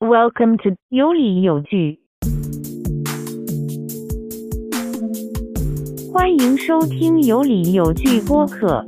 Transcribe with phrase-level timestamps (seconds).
[0.00, 2.00] Welcome to 有理有据，
[6.12, 8.84] 欢迎收听有理有据播客，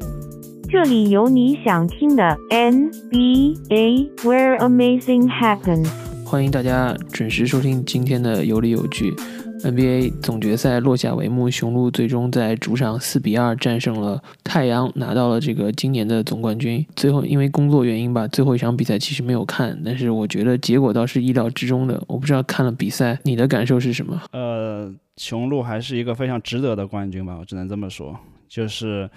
[0.69, 5.88] 这里有你想听的 NBA where amazing happens。
[6.24, 9.14] 欢迎大家准时收听今天的有理有据。
[9.62, 16.86] NBA 总决赛落下帷幕，雄鹿最终在主场四比二战胜了太阳，拿到了这个今年的总冠军。
[16.95, 22.00] 最后因为工作原因吧，最后一场比赛其实没有看，但是我觉得结果倒是意料之中的。
[22.06, 24.23] 我不知道看了比赛你的感受是什么？
[24.32, 28.16] 呃，雄鹿还是一个非常值得的冠军吧，我只能这么说。
[28.48, 29.10] 就是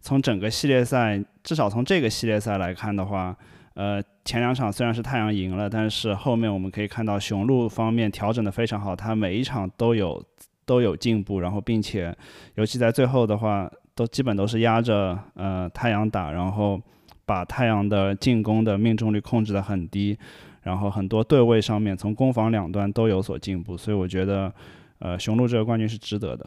[0.00, 3.36] 从整个系列赛，至少从这个系列赛来看的话。
[3.80, 10.22] 呃，前两场虽然是太阳赢了，但是后面我们可以看到雄鹿方面调整的非常好，他每一场都有
[10.66, 12.14] 都有进步，然后并且
[12.56, 16.78] 尤其在最后的话，都基本都是压着 呃太阳打，然后
[17.24, 20.18] 把太阳的进攻的命中率控制的很低，
[20.60, 24.52] 然后很多对位上面从攻防两端都有所进步，所以我觉得
[24.98, 26.44] 呃雄鹿这个冠军是值得的。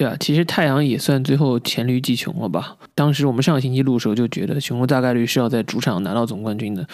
[0.00, 2.74] 对啊，其实太阳也算最后黔驴技穷了吧。
[2.94, 6.88] 当时我们上个星期录的时候就觉得雄鹿大概率是要在主场拿到总冠军的，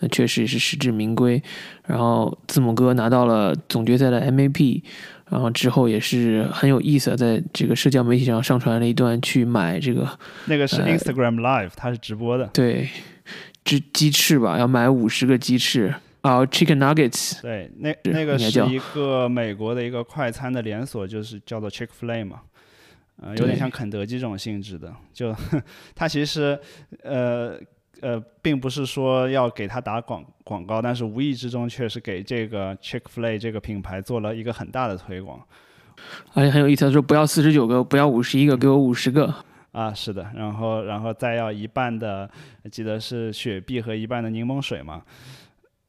[0.00, 1.40] 那确实是实至名归。
[1.86, 4.82] 然后字母哥拿到了总决赛的 MVP，
[5.30, 12.50] 然后之后也是很有意思，在这个社交媒体上上传了一段去买这个，那个是 Instagram Live，他是直播的。
[12.52, 12.88] 对，
[13.64, 15.94] 鸡鸡翅吧，要买五十个鸡翅。
[16.28, 22.42] 啊，Chicken Nuggets，对，那那个是一个美国的一个快餐的连锁，就是叫做 Chick Fil A 嘛，
[23.22, 24.94] 呃，有点像肯德基这种性质的。
[25.12, 25.34] 就
[25.96, 26.58] 它其实，
[27.02, 27.58] 呃
[28.00, 35.40] 呃，并不是说要给他打广广告，但是无意之中却是给这个 Chick Fil A 这个品牌做了一个很大的推广。
[36.34, 39.34] 而且很有意思，他说不要四十九个，不要五十一个，给我五十个。
[39.72, 42.28] 啊，是的，然后然后再要一半的，
[42.70, 45.02] 记得是雪碧和一半的柠檬水嘛。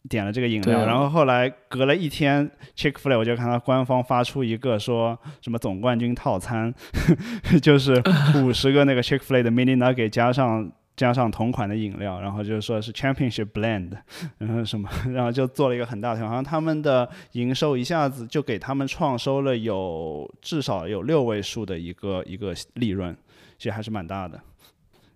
[0.09, 6.73] 点了这个饮料，然后后来隔了一天，Chick Fil A 我就看到官方发出一个说什么总冠军套餐，
[7.61, 8.01] 就是
[8.43, 13.91] 五十个那个 Chick Fil A 的 Mini Nugget 加上加上同款的饮料，然后就是说是 Championship Blend，
[14.39, 23.15] 然后什么，然后就做了一个很大的，好像他们的营收一下子就给他们创收了有至少有六位数的一个一个利润，
[23.57, 24.37] 其实还是蛮大的。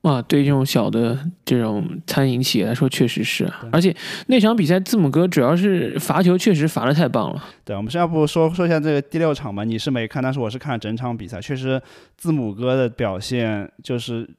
[0.03, 3.50] 啊，对这种小的这种餐饮企业来说，确实是。
[3.72, 3.96] 而且
[4.28, 7.41] 那场比赛，字母哥主要是罚球，确实罚的太棒了。
[7.64, 9.64] 对，我们要不说说一下这个第六场吧？
[9.64, 11.40] 你是没看，但是我是看了整场比赛。
[11.40, 11.81] 确实，
[12.18, 14.30] 字母哥的表现就是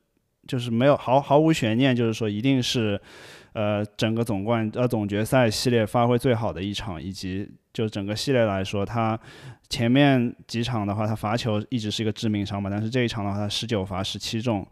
[0.47, 3.01] 就是没有毫毫无悬念，就是说一定是
[3.54, 9.19] 呃整个总冠呃总决赛系列发挥最好的一场，以及就整个系列来说，他
[9.69, 12.69] 前面几场的话，他罚球一直是一个致命伤嘛。
[12.69, 14.65] 但是这一场的话，他十九罚十七中。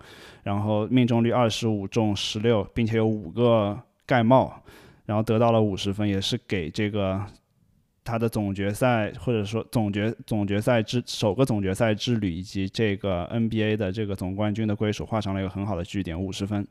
[0.44, 4.60] 然后命中率二十五中十六，并且有五个盖帽，
[5.06, 7.24] 然后得到了五十分，也是给这个
[8.02, 16.66] 他的总决赛或者说总决总决赛之首个总决赛之旅以及这个 NBA 的这个总冠军的归属画上了一个很好的句点，五十分。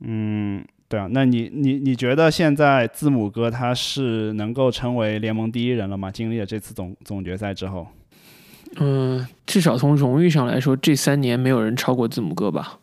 [0.00, 6.10] 嗯，对啊，那你你你觉得现在字母哥他是能够成为联盟第一人了吗？
[6.10, 7.86] 经历了这次总总决赛之后？
[8.76, 12.78] 嗯，至少从荣誉上来说，这三年没有人超过字母哥吧？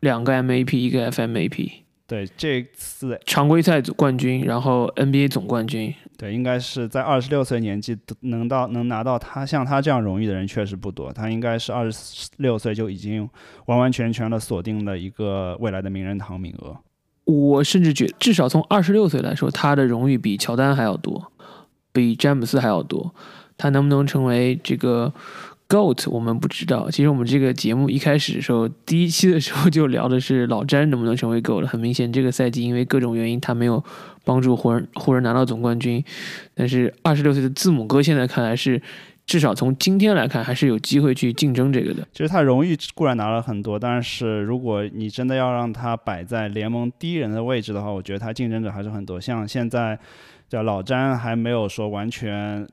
[0.00, 1.70] 两个 MAP，一个 FMAP。
[2.06, 5.92] 对，这次常规赛冠军，然后 NBA 总冠军。
[6.16, 11.12] 对，应该是在二十六岁年纪能到能拿到他像他这样荣誉的人确实不多。
[11.12, 13.28] 他应该是二十六岁就已经
[13.66, 16.76] 完完全全的锁定了一个未来的名人堂名额。
[17.24, 21.32] 我甚至觉，至少从二十六岁来说，他的荣誉比乔丹还要多，
[21.92, 23.12] 比詹姆斯还要多。
[23.58, 25.12] 他能不能成为这个
[25.68, 26.88] GOAT，我们不知道。
[26.88, 31.66] 其实我们这个节目一开始的时候，第一期的时候就聊的是老詹能不能成为 GOAT。
[31.66, 33.82] 很明显，这个赛季因为各种原因，他没有
[34.24, 36.04] 帮助湖人湖人拿到总冠军。
[36.54, 38.80] 但是二十六岁的字母哥现在看来是，
[39.26, 42.06] 至少从今天来看，还是有机会去竞争这个的。
[42.12, 49.20] 其实他荣誉固然拿了很多，但是如果你真的要让他摆在联盟第一人的位置的话，我觉得他竞争者还是很多。
[49.20, 49.98] 像现在
[50.48, 52.68] 叫老詹还没有说完全。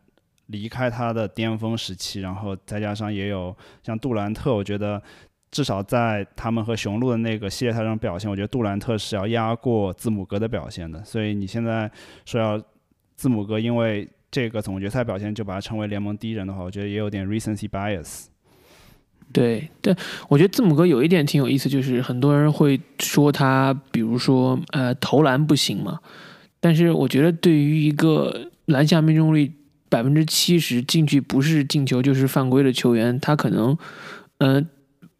[0.47, 5.01] 离开他的巅峰时期，然后再加上也有像杜兰特，我觉得
[5.49, 11.03] 至少在他们和雄鹿的那个系列赛中表现，我觉得杜兰特是要压过字母哥的表现的。
[11.03, 11.89] 所以你现在
[12.25, 12.61] 说要
[13.15, 18.25] 字母哥因为这个总决赛表现就把他称为联盟第一人的话，我觉得也有点 recency bias。
[19.31, 19.95] 对，但
[20.27, 25.99] 我觉得字母哥有一点挺有意思，就是很多人会说他，比如说呃投篮不行嘛，
[26.59, 29.51] 但是我觉得对于一个篮下命中率。
[29.93, 33.77] 百分之七十进去不是进球就是犯规的球员，他可能，
[34.39, 34.67] 嗯，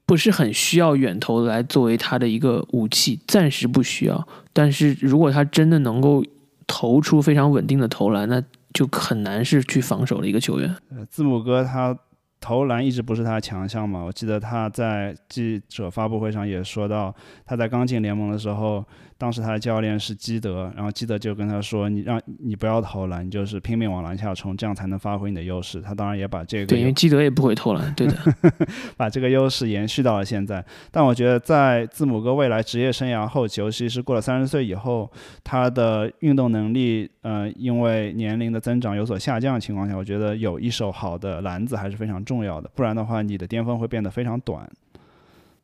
[0.03, 4.27] 不是很需要远投来作为他的一个武器，暂时不需要。
[4.51, 6.25] 但是如果他真的能够
[6.65, 8.41] 投出非常稳定的投篮，那
[8.73, 10.75] 就很难是去防守的一个球员。
[11.07, 11.95] 字母哥他
[12.39, 17.13] 投篮一直不是他的强项嘛，我记得他在记者发布会上也说到，
[17.45, 18.83] 他在刚进联盟的时候。
[19.17, 28.15] 当时他的教练是基德，然后基德就跟他说：“你让你不要投篮，你就是拼命往篮下冲，这样才能发挥你的优势。”他当然也把这个对，因为基德也不会投篮，对的，
[28.97, 30.63] 把这个优势延续到了现在。
[30.91, 35.09] 但我觉得在字母哥未来职业生涯后期，尤其是过了三十岁以后，
[35.43, 44.69] 他的运动能力，呃，因为年龄的增长有所下降的情况下，我觉得有一手好的篮子还是非常重要的，不然的话，你的巅峰会变得非常短。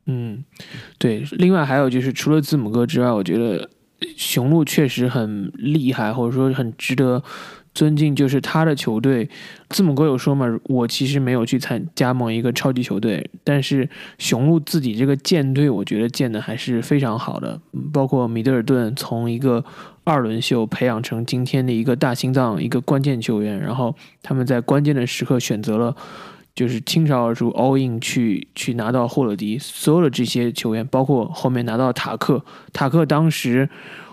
[0.06, 0.44] 嗯，
[0.98, 1.24] 对。
[1.32, 3.68] 另外还有就是，除了字母哥之外，我觉得
[4.16, 7.22] 雄鹿确实很厉害，或者说很值得
[7.74, 8.16] 尊敬。
[8.16, 9.28] 就是他的球队，
[9.68, 13.88] 字母哥有说嘛，我其实没有去参加盟一个超级球队，但是
[14.18, 17.60] 雄鹿自己这个舰队，我觉得建的还是非常好的。
[17.92, 19.64] 包括米德尔顿从一个
[20.02, 25.94] 二轮秀培养成今天的一个大心脏、一个关键球员，然后他们在关键的时刻选择了。
[26.54, 33.68] 就是倾巢而出，all in 去去拿到霍勒迪，所有的这些球员，包括后面拿到塔克，塔克当时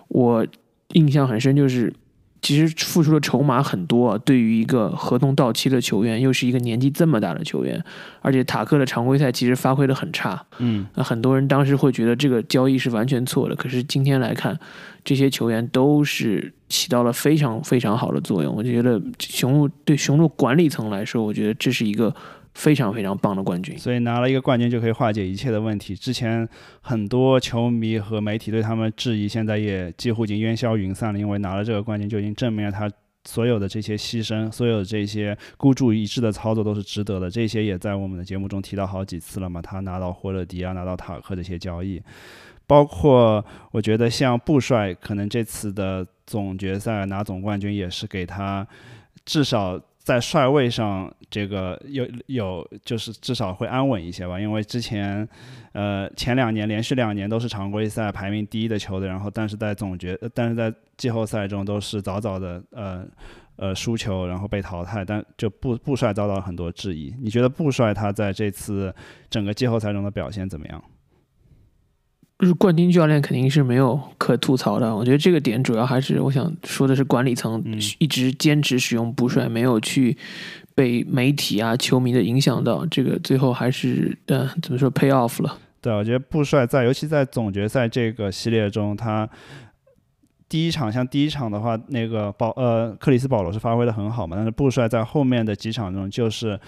[0.07, 0.45] 我
[0.93, 1.93] 印象很深，就是。
[2.41, 7.83] 其实付出的筹码很多，对于一个合同到期的球员，又是一个年纪这么大的球员，
[8.21, 13.55] 而且塔克的常规赛其实发挥的很差，嗯，那很多人当时会觉得这个交易是完全错的。
[13.55, 14.57] 可是今天来看，
[15.03, 18.55] 这些球员都是起到了非常非常好的作用。
[18.55, 22.15] 我就觉得雄鹿对雄鹿管理层来说，我觉得这是一个。
[22.57, 25.95] 非常非常棒的冠军，所以拿了一个冠军就可以化解一切的问题。
[25.95, 26.45] 之前
[26.81, 31.19] 很多球迷和媒体对他们质疑，现在也几乎已经烟消云散了。
[31.19, 32.91] 因为拿了这个冠军，就已经证明了他
[33.25, 37.29] 所有的这些牺牲，所有这些孤注一掷的操作都是值得的。
[37.29, 39.61] 这些也在我们的节目中提到好几次了嘛。
[39.61, 42.01] 他拿到霍勒迪啊，拿到塔克这些交易，
[42.65, 48.67] 包括我觉得像布帅，可能这次的总决赛拿总冠军也是给他
[49.23, 49.79] 至少。
[50.07, 55.27] 在帅位上，这个有有就是至少会安稳一些吧，因为之前，
[55.73, 63.05] 呃，前两年连续两年都是常规赛排名第一的球队，然后但是在总决，但是在季后赛中都是早早的呃
[63.57, 67.13] 呃输球，然后被淘汰，但就布布帅遭到了很多质疑。
[67.21, 68.95] 你觉得布帅他在这次
[69.29, 70.81] 整个季后赛中的表现怎么样？
[72.39, 77.63] 就是冠军教练肯定是没有可吐槽的，我觉得这个点主要还是我想说的是管理层
[77.97, 80.15] 一直坚持使用布帅，没有去
[80.75, 85.57] 被媒体啊、球迷的影响到，这个最后还是呃怎么说 pay off 了。
[85.81, 89.27] 对，我觉得布帅在尤其在总决赛这个系列中，他
[90.47, 96.59] 第一场像第一场的话，那个保呃克里斯保罗是发挥的很好嘛，但是布帅在后面的几场中就是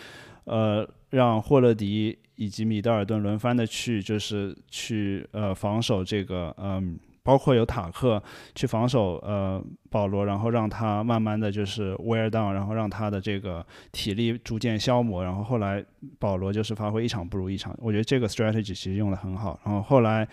[0.45, 2.17] 呃让霍勒迪。
[2.39, 8.23] 以及米德尔顿轮番的去，就是去呃防守这个，嗯，包括有塔克
[8.55, 15.83] 去防守呃保罗，然后让他慢慢的就是 wear down，然后让他的这个体力逐渐消磨，然后后来
[16.17, 19.59] 保罗就是发挥一场不如一场，我觉得这个 strategy 其实用的很好。
[19.65, 20.25] 然后后来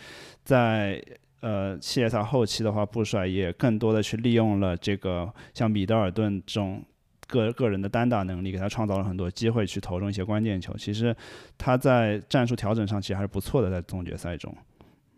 [0.45, 1.03] 在
[1.41, 6.85] 呃系列赛后期的话，布帅也更多的去利用了这个像米德尔顿这种。
[7.27, 10.75] 个个人的单打能力给他创造了很多机会去投中一些关键球。
[10.77, 11.15] 其实
[11.59, 14.55] 他在战术调整上其实还是不错的，在总决赛中。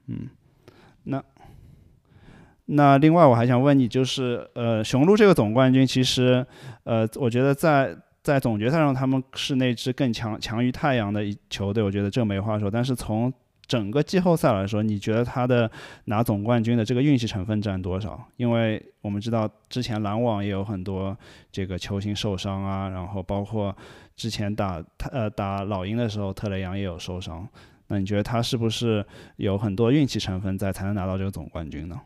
[0.07, 0.29] 嗯，
[1.05, 1.23] 那
[2.67, 6.47] 那另外我还想问你，就是呃，雄鹿这个总冠军，其实
[6.85, 12.71] 呃，我觉得在在总决赛上他们是那支更强强于太阳的一球队，我觉得这没话说。
[12.71, 13.33] 但是从
[13.69, 15.71] 整个季后赛来说，你觉得他的
[16.07, 18.19] 拿总冠军的这个运气成分占多少？
[18.39, 21.15] 因为我们知道之前篮网也有很多
[21.53, 23.77] 这个球星受伤啊，然后包括
[24.17, 24.83] 之前打
[25.13, 27.47] 呃打老鹰的时候，特雷杨也有受伤。
[27.89, 29.05] 那你觉得他是不是
[29.37, 32.01] 有很多运气成分在，才能拿到这个总冠军呢？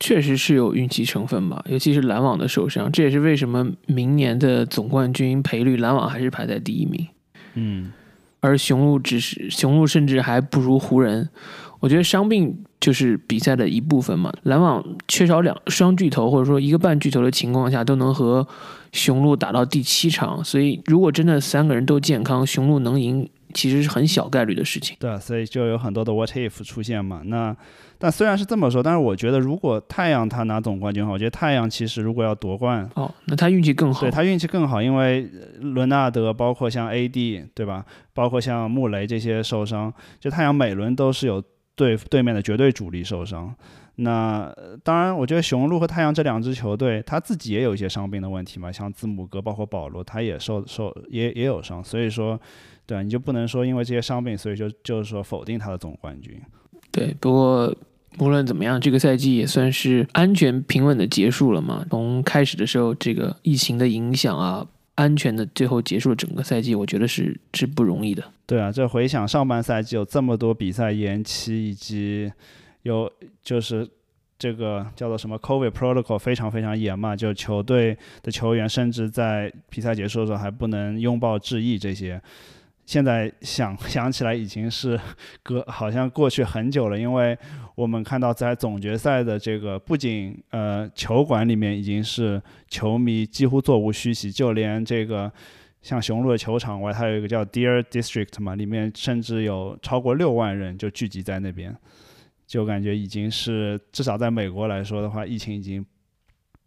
[0.00, 7.06] 确实是有运气成分吧，尤其是篮网的受伤，这也是为什么明年的总冠军赔率篮网还是排在第一名。
[7.54, 7.92] 嗯。
[8.40, 11.28] 而雄鹿只是雄鹿，甚至还不如湖人。
[11.80, 14.32] 我觉得伤病就是比赛的一部分嘛。
[14.42, 18.46] 篮网缺少两双巨头，或者说一个半巨头的情况下，都能和
[18.92, 20.42] 雄鹿打到第七场。
[20.44, 23.28] 所以，如果真的三个人都健康，雄鹿能赢。
[23.54, 27.22] 其实是很小概率的事情，对，所以就有很多的 what if 出现嘛。
[27.24, 27.56] 那
[28.00, 35.28] 但虽然是这么说，但是我觉得如果太阳他拿总冠军的话，我觉得太阳其实如果要夺冠，哦，那他运气更好，对他运气更好，因为
[35.60, 41.42] 伦纳德包括像 AD 对吧，包括像穆雷这些受伤，就太阳每轮都是有
[41.74, 43.54] 对对面的绝对主力受伤。
[43.96, 52.38] 那当然，我觉得雄鹿和太阳这两支球队，他自己也有一些伤病的问题嘛，像字母哥包括保罗，他也受受也也有伤，所以说。
[52.88, 56.40] 对啊，你就不能说因为这些伤病，所以就就是说否定他的总冠军。
[56.90, 57.76] 对，不过
[58.18, 61.84] 无论怎么样，这个赛季也算是安全平稳的结束了嘛。
[61.90, 68.24] 从开始的时候，这个疫情的影响啊，安全的最后结束了整个赛季，我觉得是是不容易的。
[68.46, 72.32] 对啊，这回想上半赛季有这么多比赛延期，以及
[72.84, 73.86] 有就是
[74.38, 82.18] 这个叫做什么 COVID protocol 非常非常严嘛，就球队的球员甚至在比赛结束的时候还不能拥抱致意这些。
[82.88, 84.98] 现在想 想起来已经是
[85.44, 87.36] 隔好像过去很久了，因为
[87.74, 95.30] 我们看到在总决赛的这个不仅呃球馆里面已经是球迷几乎座无虚席，就连这个
[95.82, 101.76] 像雄鹿的球场外，它有一个叫 Deer District 嘛，里面甚至有超过六万人就聚集在那边，
[102.46, 105.84] 就感觉已经是至少在美国来说的话，疫情已经。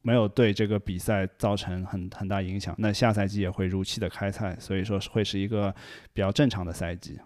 [0.01, 5.74] 没有对这个比赛造成很很大影响，那下赛季也会如期的开赛，所以说会是一个
[6.13, 7.17] 比较正常的赛季。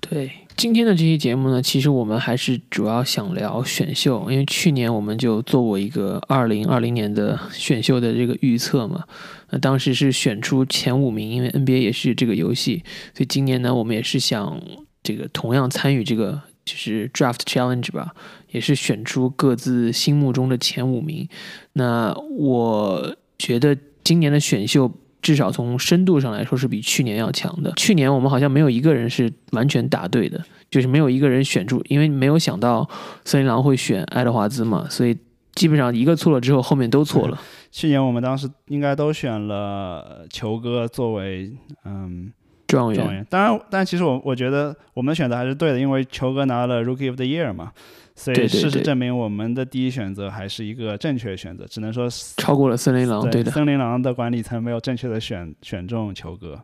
[0.00, 9.04] 对，今天的这期节目呢，其实我们还是主要想聊选秀，因为去年我们就做过一个二零二零年的选秀的这个预测嘛，
[9.50, 12.82] 那当时是选出前五名，因为 NBA 也是这个游戏，
[13.14, 14.58] 所以今年呢，我们也是想
[15.02, 18.14] 这个同样参与这个就是 Draft Challenge 吧。
[18.50, 21.28] 也是选出各自心目中的前五名。
[21.74, 24.90] 那我觉得今年的选秀
[25.22, 27.72] 至少从深度上来说是比去年要强的。
[27.76, 32.88] 去年我们好像没有一个人是完全答对的，就是没有一个人选出，因为没有想到
[33.24, 35.16] 森林狼会选爱德华兹嘛，所以
[35.54, 37.40] 基本上一个错了之后，后面都错了。
[37.70, 41.52] 去年我们当时应该都选了球哥作为
[41.84, 42.32] 嗯
[42.70, 47.72] 状元，当然，但其实我我觉得我们选择还是对的，因为球哥拿了 Rookie of the Year 嘛。
[48.16, 51.64] 所以事实证明，我们的第一选择还是一个正确选择。
[51.66, 53.50] 只能说超过了森林狼，对的。
[53.50, 56.62] 森林狼的管理层没有正确的选选中球哥。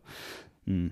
[0.67, 0.91] 嗯，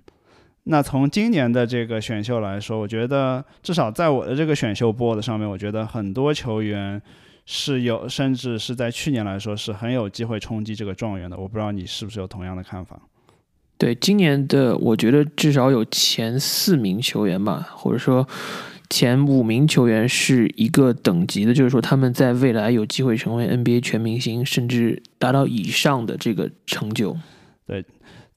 [0.63, 7.03] 那从今年的这个选秀来说，我觉得至少在我的这个选秀 board 上面，我觉得很多球员
[7.45, 11.37] 是有，甚至是在去年来说是很有机会冲击这个状元的。
[11.37, 12.99] 我不知道你是不是有同样的看法？
[13.77, 18.27] 对，今年的我觉得至少有前四名球员吧，或者说。
[18.91, 27.17] 前五名球员是一个等级的，就是说他们在未来有机会成为 NBA 全明星，甚至达到以上的这个成就。
[27.67, 27.85] 对，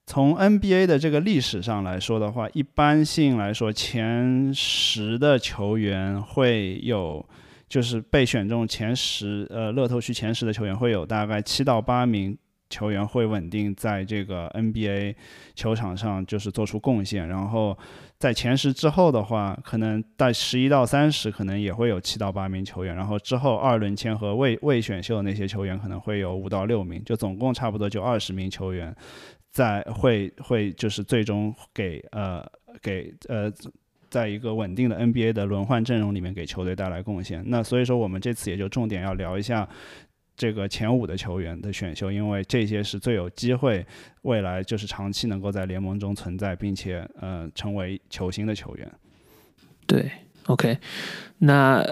[0.07, 7.23] 从 NBA 的这个历史上来说的话，一般性来说，前十的球员会有，
[7.67, 12.35] 就是被选中前十，呃，乐透区前十的球员会有大概七到八名。
[12.69, 15.15] 球员会稳定在这个 NBA
[15.55, 17.27] 球场上，就是做出贡献。
[17.27, 17.77] 然后
[18.19, 22.95] 在前十之后的话，可能在十一到三十，可能也会有七到八名球员。
[22.95, 28.95] 然后之后二轮签和未未选秀的那些球员，可能会有五到六名，就总共差不多就二十名球员，
[29.51, 32.45] 在会会就是最终给呃
[32.81, 33.51] 给呃，
[34.09, 37.43] 在一个稳定的 NBA 的轮换阵容里面给球队带来贡献。
[37.47, 39.67] 那所以说，我们这次也就重点要聊一下。
[40.37, 43.83] 这个前五的球员的选秀，因为这些是最有机会
[44.21, 48.89] 未来就是长期能够在联盟中存在，并且呃成为球星的球员。
[49.87, 50.11] 对
[50.45, 50.77] ，OK，
[51.39, 51.83] 那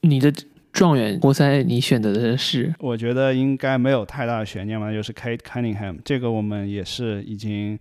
[0.00, 0.32] 你的
[0.72, 2.74] 状元活塞你选择的是？
[2.80, 5.98] 我觉得应该没有太大的悬念吧，就是 Kate Cunningham。
[6.04, 7.78] 这个我们也是已经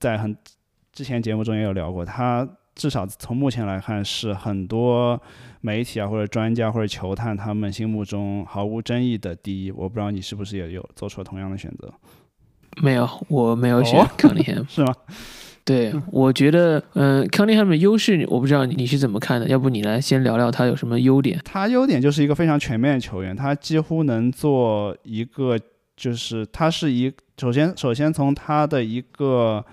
[0.00, 0.36] 在很
[0.92, 5.20] 之前节目中也有聊过，他至少从目前来看是很多。
[5.60, 11.92] 媒体啊，或者专家或者球探，他们心目中毫无争议的第一，我不知道你是不是也有做出了同样的选择？
[12.80, 14.94] 没有，我没有选 Cunningham， 是吗？
[15.64, 19.48] 对，我觉得，嗯，Cunningham 的优势，我不知道你是怎么看的？
[19.48, 21.40] 要不你来先聊聊他有什么优点？
[21.44, 25.58] 他优点就是一个非常全面的球员，他几乎能做一个，
[25.96, 29.64] 就是他是一，首先，首先从他的一个。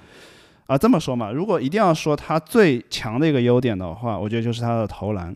[0.67, 5.35] 啊，这么说嘛，如果一定要说他最强的一个优点的话，我觉得就是他的投篮。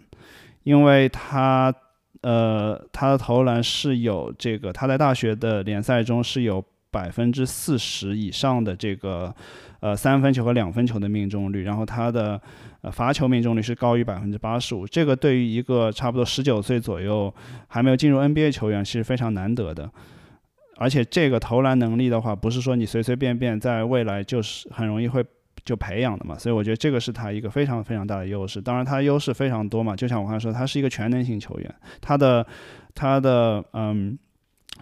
[0.63, 1.73] 因为他，
[2.21, 9.33] 呃，他的投篮是有这个，他在大学的联赛中是有百分之四十以上的这个，
[9.79, 12.39] 呃，三分球和两分球的命中率，然后他的
[12.81, 17.33] 呃罚球命中率是高于百分之八十五，这个对于一个差不多十九岁左右
[17.67, 19.89] 还没有进入 NBA 球员是非常难得的。
[20.79, 25.23] 而且这个投篮能力的话，不是说你随随便便在未来就是很容易会。
[25.65, 28.61] 就培养的嘛，所以我觉得这个是他一个非常非常大的优势。
[28.61, 32.43] 当然，他的优势非常多嘛，就像我刚才说，他是一个全能型球员，他的
[32.95, 34.17] 他的嗯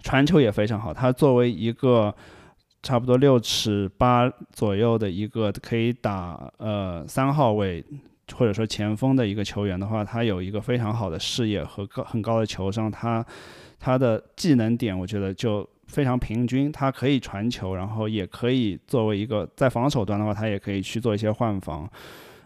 [0.02, 0.94] 传球也非常好。
[0.94, 2.14] 他作为一个
[2.80, 7.84] 差不多六尺八左右的一个可以打呃三号位
[8.32, 12.88] 或者说前锋的一个球员的话，他有一个非常好的视野和高很高的球商。
[12.88, 13.22] 他
[13.80, 21.90] 他的技能点，我觉得就非常平均，他可以传球，然后也可以作为一个在防守端的话，他也可以去做一些换防，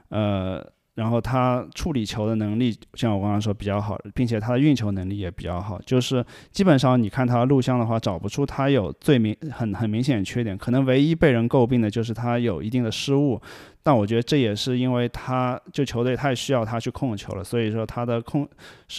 [0.09, 0.67] 呃。
[0.95, 5.81] 然后他处理球的能力，像我刚刚说比较好，并且他的运球能力也比较好。
[5.87, 10.57] 就是基本上你看他录像的话，找不出他有最明很很明显的缺点。
[10.57, 13.41] 可能唯一被人诟病的就是他有一定的失误，
[13.83, 18.47] 但我觉得这也是因为他就球队太需要他去控球了，所以说他的控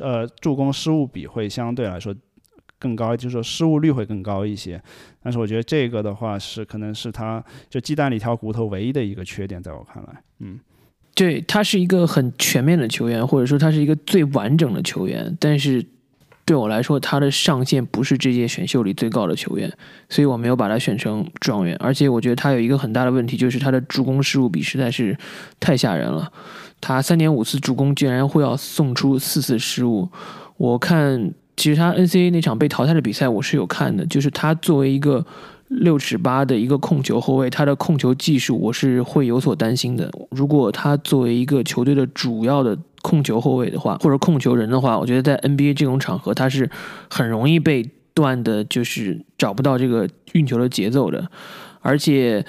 [0.01, 2.12] 呃助攻失误比会相对来说
[2.83, 4.81] 更高，就是说失误率会更高一些。
[5.23, 10.59] 但是我觉得这个的话是可能是他就鸡蛋里挑骨头唯一的一个缺点，在我看来，嗯。
[11.15, 15.37] 对他是一个很全面的球员，或者说他是一个最完整的球员。
[15.39, 15.85] 但是
[16.43, 19.71] 对我来说，他的上限不是这届选秀里最高的球员，
[20.09, 21.77] 所以我没有把他选成状元。
[21.79, 25.15] 而且我觉得他有一个很大的问题，就是他的助攻失误比实在是
[25.59, 26.33] 太吓人了。
[26.81, 30.09] 他三点五次助攻，竟然会要送出四次失误。
[30.57, 35.25] 我看其实他 N C A 那场被淘汰的比赛，我是有看的，就是他作为一个。
[35.69, 40.07] 六尺八的一个控球后卫，他的控球技术我是会有所担心的。
[40.29, 46.69] 如果他作为一个球队的主要的控球后卫的话，或者控球人的话，我觉得在 NBA 这种场合，他是
[47.10, 51.27] 很容易被断的，就是找不到这个运球的节奏的。
[51.81, 52.45] 而且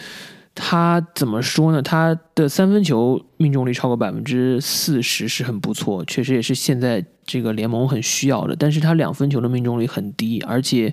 [0.55, 1.81] 他怎么说呢？
[1.81, 7.03] 他的三分球命中率超过百分之四十是很不错，确实也是现在。
[7.27, 10.93] 这个联盟很需要的，但是他两分球的命中率很低，而且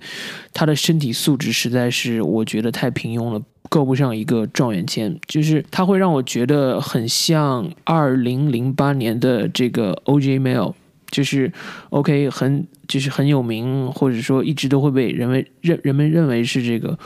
[0.54, 5.18] 他的身体素质实在是我觉得太平庸了，够不上一个状元签。
[5.28, 10.40] 就是他会让我觉得很像二零零八年的这个 O.J.
[10.40, 10.74] Mail。
[11.12, 11.52] 就是
[11.90, 16.98] OK，很就是很有名，或者说一直都会被人们认人们认为是这个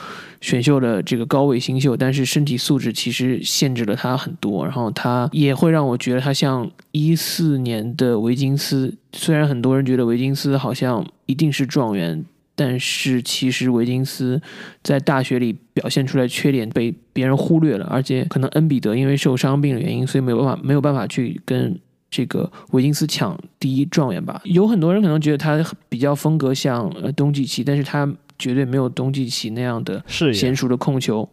[0.42, 4.64] 选秀的这个高位新秀，但是身体素质其实限制了他很多。
[4.64, 12.24] 然后他也会让我觉得他像一四年的维金斯，虽然很多人觉得维金斯好像一定是状元，
[12.56, 14.40] 但是其实维金斯
[14.84, 21.80] 在大学里表现出来缺点被别人忽略了，而且可能恩比德因为受伤病的原因，所以没有办法没有办法去跟。
[22.16, 31.28] 这个维金斯抢第一状元吧，有很多人可能觉得他比较风格像呃东契奇，但是他绝对没有东契奇那样的娴熟的控球，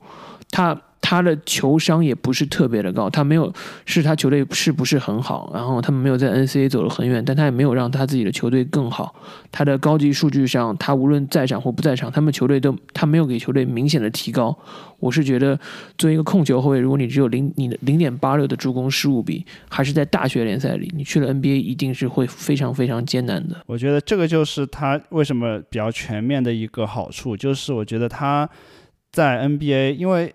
[0.50, 0.76] 他。
[1.12, 3.52] 他的球商也不是特别的高，他没有
[3.84, 9.14] 是他球队是不是很好，然后他们没有在 NCA 走得很远，但他也没有让他自己的球队更好。
[9.50, 14.58] 他的高级数据上，他无论在场或不在场，他们球队都他没有给球队明显的提高。
[15.00, 15.54] 我是觉得，
[15.98, 23.62] 作为一个控球后卫，如果你只有零你的零点八六的助攻失误比，还是在大学联赛里，你去了 NBA 一定是会非常非常艰难的。
[23.66, 28.48] 我觉得这个就是他为什么比较全面的一个好处，就是我觉得他
[29.10, 30.34] 在 NBA，因为。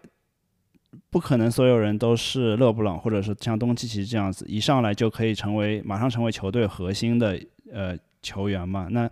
[1.10, 7.40] 不可能所有人都是勒布朗，或者是像东契奇这样子，一上来就可以成为马上成为球队核心的
[7.72, 8.88] 呃球员嘛？
[8.92, 9.10] 那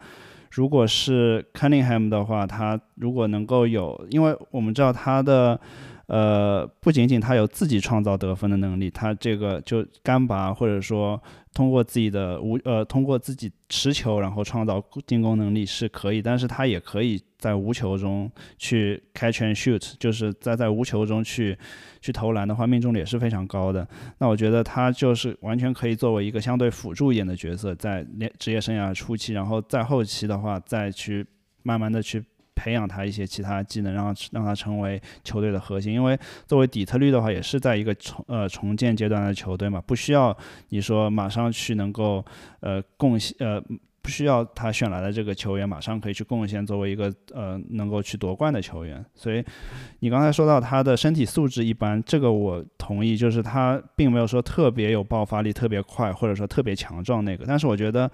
[0.51, 5.59] 如果是 Cunningham 的话，他如果能够有，因为我们知道他的
[6.07, 11.21] 呃不仅仅他有自己创造得分的能力，他这个就干拔或者说。
[11.55, 21.57] 通过自己的无呃，通过自己持球，然后创造进攻能力是可以，但是他也可以在无球中去 catch and shoot，就是在在无球中去
[22.01, 23.87] 去投篮的话，命中率也是非常高的。
[24.17, 31.25] 那我觉得他就是完全可以作为一个相对辅助一点的角色，在职职业生涯初期，然后在后期的话，再去
[31.63, 32.21] 慢慢的去。
[32.65, 35.93] 培养他一些其他技能，让让他成为球队的核心。
[35.93, 40.35] 因为作为底特律的话，也是在一个重呃重建阶段的球队嘛，不需要
[40.69, 42.25] 你说马上去能够
[42.61, 43.61] 呃贡献呃
[44.01, 49.05] 不需要他选来的这个球员马上可以去贡献作为一个呃能够去夺冠的球员。
[49.13, 49.45] 所以
[49.99, 57.45] 你刚才说到他的身体素质一般，这个我同意，就是他并没有说特别有爆发力、特别快，或者说特别强壮那个。
[57.45, 58.09] 但是我觉得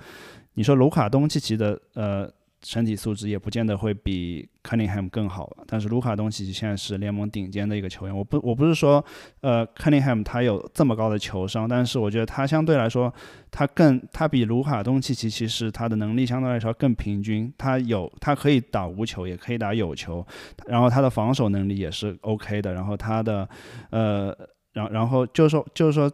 [0.55, 2.29] 你说卢卡东契奇的呃。
[2.63, 8.15] 身体素质也不见得会比 Cunningham 更好但是卢卡东契奇现在是联盟顶尖的一个球员。
[8.15, 9.03] 我不我不是说，
[9.41, 13.11] 呃，Cunningham 他有这么高的球商，但是我觉得他相对来说，
[13.49, 17.51] 他更他比卢卡东契奇其实他的能力相对来说更平均。
[17.57, 20.25] 他有他可以打无球，也可以打有球，
[20.67, 22.73] 然后他的防守能力也是 OK 的。
[22.73, 23.49] 然后他的，
[23.89, 24.37] 呃，
[24.73, 26.11] 然然后就是说就是说。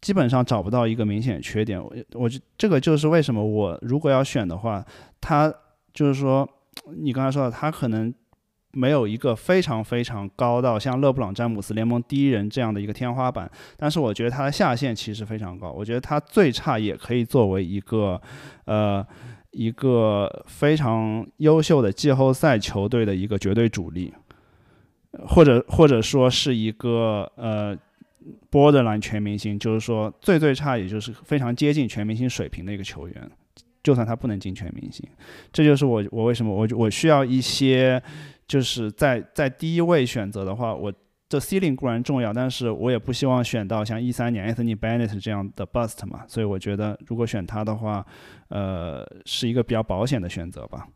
[0.00, 4.82] 基本上找不到一个明显缺点，我我这个就是为什么我如果要选的话，
[5.20, 5.52] 他
[5.92, 6.48] 就是说，
[6.96, 8.14] 你刚才说的，他可能
[8.72, 18.18] 没有一个非常非常高到像勒布朗詹姆斯联盟第一人这样的一个天花板，但是我觉得他的下限其实非常高，我觉得他最差也可以作为一个
[18.64, 19.06] 呃
[19.50, 24.14] 一个非常优秀的季后赛球队的一个绝对主力，
[25.28, 27.76] 或者或者说是一个呃。
[28.50, 33.30] Borderline 全明星，就是说最最差，也就是非常接近全明星水平的一个球员，
[33.82, 35.08] 就算他不能进全明星，
[35.52, 38.02] 这就是我我为什么我我需要一些，
[38.46, 40.92] 就是在在第一位选择的话，我
[41.28, 48.04] 这 ceiling 固然重要，但是我也不希望选到像一三年 Anthony Bennett 这样的 bust 嘛，所以我觉得如果选他的话，
[48.48, 50.88] 呃，是一个比较保险的选择吧。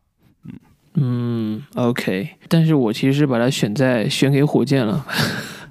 [0.43, 0.53] 嗯
[0.97, 5.05] 嗯，OK，但是我其实把他选在选给火箭了。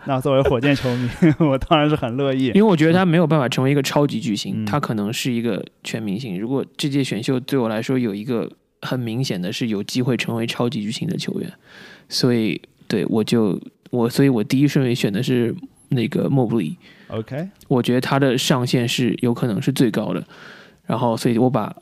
[0.09, 1.09] 那作为火箭球迷，
[1.41, 6.39] 我当然是很乐意，因为我觉得他没有办法成为一个超级巨星，他可能是一个全明星。
[6.39, 8.51] 如果这届选秀对我来说有一个
[8.83, 11.53] 很明显的是有机会成为超级巨星的球员，
[12.09, 15.55] 所以对我就我，所以我第一顺位选的是
[15.89, 16.77] 那个莫布里。
[17.09, 20.23] OK，我觉得他的上限是有可能是最高的，
[20.87, 21.75] 然后所以我把。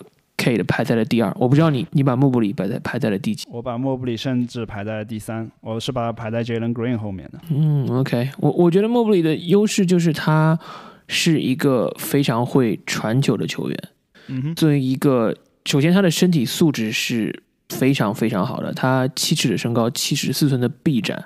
[0.43, 3.47] K 的排在了第二，我不知道你你把莫布里排在排在了第几？
[3.49, 7.39] 我把莫布里甚至排在了第三，我是把它排在 Jalen Green 后面的。
[7.51, 10.59] 嗯，OK，我我觉得莫布里的优势就是他
[11.07, 13.79] 是一个非常会传球的球员。
[14.27, 15.33] 嗯哼，作为一个，
[15.65, 21.25] 首先他的身体素质是非常非常好的，他七尺的身高，七十四寸的臂展。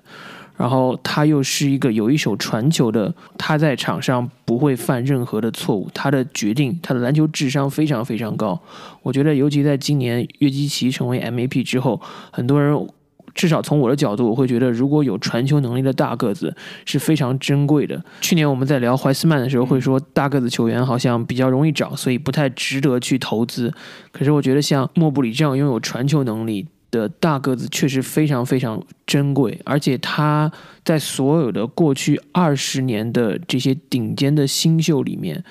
[0.57, 8.61] 然后他又是一个有一手传球的，他在场上不会犯任何的错误，他的决定，他的篮球智商非常非常高。
[9.03, 12.75] 我觉得，尤其在今年约基奇成为 MVP 之后，很多人
[13.35, 18.03] 至少从我的角度，我会觉得，如果有传球能力的大个子是非常珍贵的。
[18.23, 23.71] 去年我们在聊怀斯曼的时候，会说大个子球员好像比较容易找，所以不太值得去投资。
[24.11, 26.67] 可是我觉得，像莫布里这样拥有传球能力。
[26.97, 30.51] 的大个子确实非常非常珍贵，而且他
[30.83, 35.45] 在所有的过去二十年的这些顶尖的新秀里面，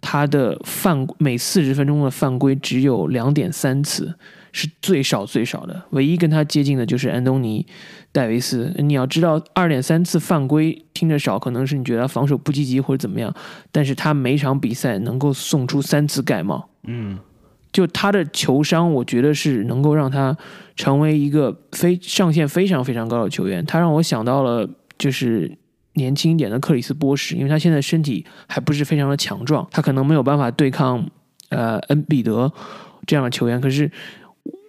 [0.00, 4.14] 他的犯每四十分钟的犯规只有两点三次，
[4.52, 5.82] 是最少最少的。
[5.90, 7.66] 唯一跟他接近的就是安东尼
[8.12, 8.72] 戴维斯。
[8.78, 13.34] 你要知道，二点三次犯规听着少，可能是你觉得防守不积极或者怎么样，
[13.70, 16.68] 但是他每场比赛能够送出三次盖帽。
[16.84, 17.18] 嗯。
[17.72, 20.36] 就他的球商，我觉得是能够让他
[20.76, 23.64] 成为一个非上限非常非常高的球员。
[23.64, 25.50] 他让我想到了就是
[25.94, 31.08] 年轻一点的克里斯波什，因为他现在身体还不是非常的强壮，他可能没有办法对抗
[31.48, 32.52] 呃恩比德
[33.06, 33.60] 这样的球员。
[33.60, 33.90] 可是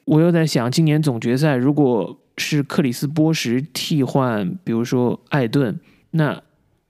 [0.05, 5.79] 我又在想，今年总决赛如果是克里斯波什替换，比如说艾顿，
[6.11, 6.41] 那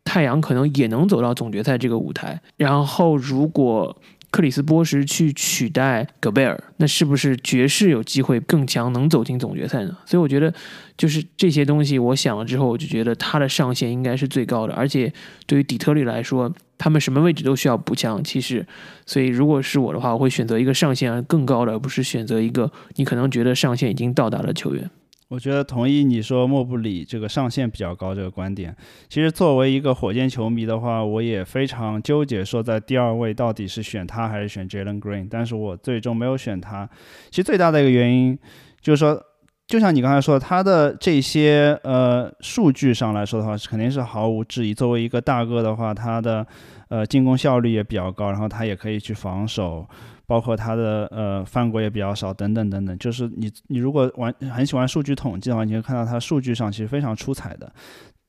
[0.04, 2.42] 太阳可能也能走到总决赛这个舞台。
[2.58, 3.96] 然后如果
[4.34, 9.96] 克里斯波什去取代戈贝尔，那是不是爵士有机会更强，能走进总决赛呢？
[10.08, 10.52] 所以我觉得，
[10.98, 14.74] 就是这些东西，我想了之后，我就觉得他的上限应该是最高的。
[14.74, 15.14] 而且
[15.46, 18.24] 对于底特律来说，他们什么位置都需要补强。
[18.24, 18.66] 其实，
[19.06, 24.90] 所以如果是我的话，我会选择一个上限更高的，而不是选择一个你可能觉得上限已经到达的球员。
[25.34, 28.76] 我觉得同意你说莫布里这个上限比较高这个观点。
[29.10, 35.28] 其实作为一个火箭球迷的话，我也非常纠结，说在第二位到底是选他还是选 Jalen Green。
[35.28, 36.88] 但是我最终没有选他。
[37.32, 38.38] 其实最大的一个原因
[38.80, 39.20] 就是说，
[39.66, 44.72] 就像你刚才说的，他的这些呃数据上来说的话，肯定是毫无质疑。
[44.72, 46.46] 作为一个大哥的话，他的
[46.90, 49.90] 呃进攻效率也比较高，然后他也可以去防守。
[50.34, 57.72] 包括他的呃犯规也比较少，等等等等，就是你你如果玩很喜欢数据统计的话，你会看到他数据上其实非常出彩的，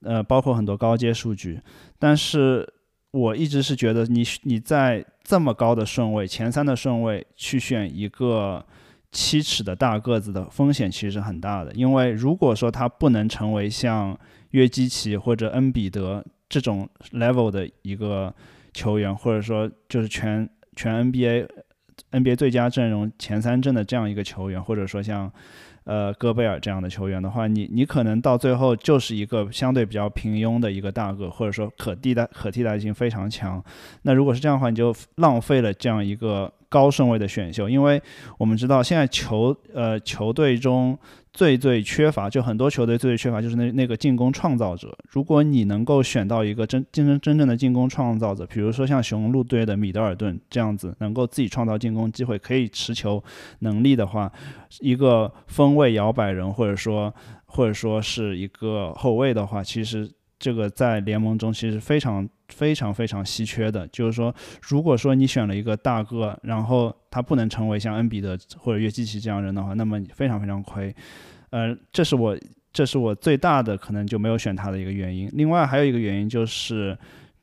[0.03, 1.59] 呃，包括很多高阶数据。
[1.99, 2.71] 但是
[3.11, 8.63] 我一直是觉得你你在这么高的顺位，前三的顺位去选一个
[9.11, 14.15] 七尺的大个子的风险其实是很大的，因为如果说他不能成为像
[14.51, 18.31] 约基奇或者恩比德这种 level 的一个
[18.75, 21.49] 球员，或者说就是全全 NBA。
[22.15, 25.31] NBA 最佳阵容前三阵的这样一个球员，或者说像，
[25.85, 33.63] 呃，戈贝尔这样的球员的话，你你可能到最后就是一个相对比较平庸的一个大个，或者说可替代可替代性非常强。
[34.03, 38.01] 那如果是这样的话，你就浪费了这样一个高顺位的选秀，因为
[38.39, 40.99] 我们知道现在球呃球队中。
[41.35, 44.97] 最最缺乏，就很多球队最最缺乏就是那那个进攻创造者。
[45.09, 53.23] 如果你能够选到一个真真正真正的进攻创造者，比如说像雄鹿队的米德尔顿这样子，能够自己创造进攻机会，可以持球
[53.59, 54.33] 能力的话，
[54.81, 57.13] 一个锋位摇摆人，或者说
[57.47, 62.29] 或者说是一个后卫的话，其实这个在联盟中其实非常。
[62.49, 70.95] 非常非常稀缺的，就是说，如果说你选了一个大个，然后他不能成为像恩比德或者约基奇这样人的话，那么非常非常亏。
[71.51, 72.37] 呃，这是我
[72.73, 75.31] 这是我最大的可能就没有选他的一个原因。
[75.33, 76.97] 另外还有一个原因就是，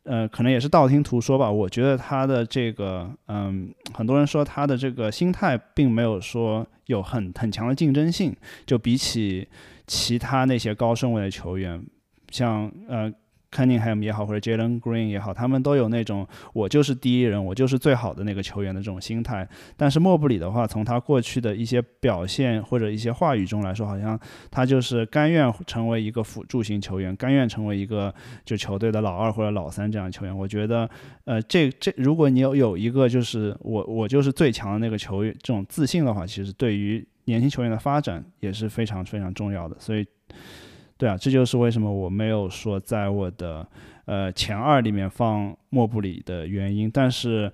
[0.03, 1.51] 呃，可能也是道听途说吧。
[1.51, 8.35] 我觉得他的这个，嗯，很多人说他的这个心态并没有说有很很强的竞争性，
[8.65, 9.47] 就比起
[9.87, 11.83] 其他那些高顺位的球员，
[12.29, 13.11] 像呃。
[13.51, 19.45] Cunningham 也好，或者 Jalen Green 也好，他们都有那种我就是第一人，我就是最好的那个球员的这种心态。
[19.75, 24.17] 但是莫布里的话，从他过去的一些表现或者一些话语中来说，好像
[24.49, 28.13] 他就是甘愿成为一个辅助型球员，甘愿成为一个
[28.45, 30.35] 就球队的老二或者老三这样的球员。
[30.35, 30.89] 我觉得，
[31.25, 39.75] 呃，这这如果你有有一个就是我我就是最强的那个球员这种自信的话，其实对于年轻球员的发展也是非常非常重要的。
[39.77, 40.07] 所以。
[41.01, 43.67] 对啊，这就是为什么我没有说在我的
[44.05, 46.91] 呃前二里面放莫布里的原因。
[46.91, 47.51] 但是，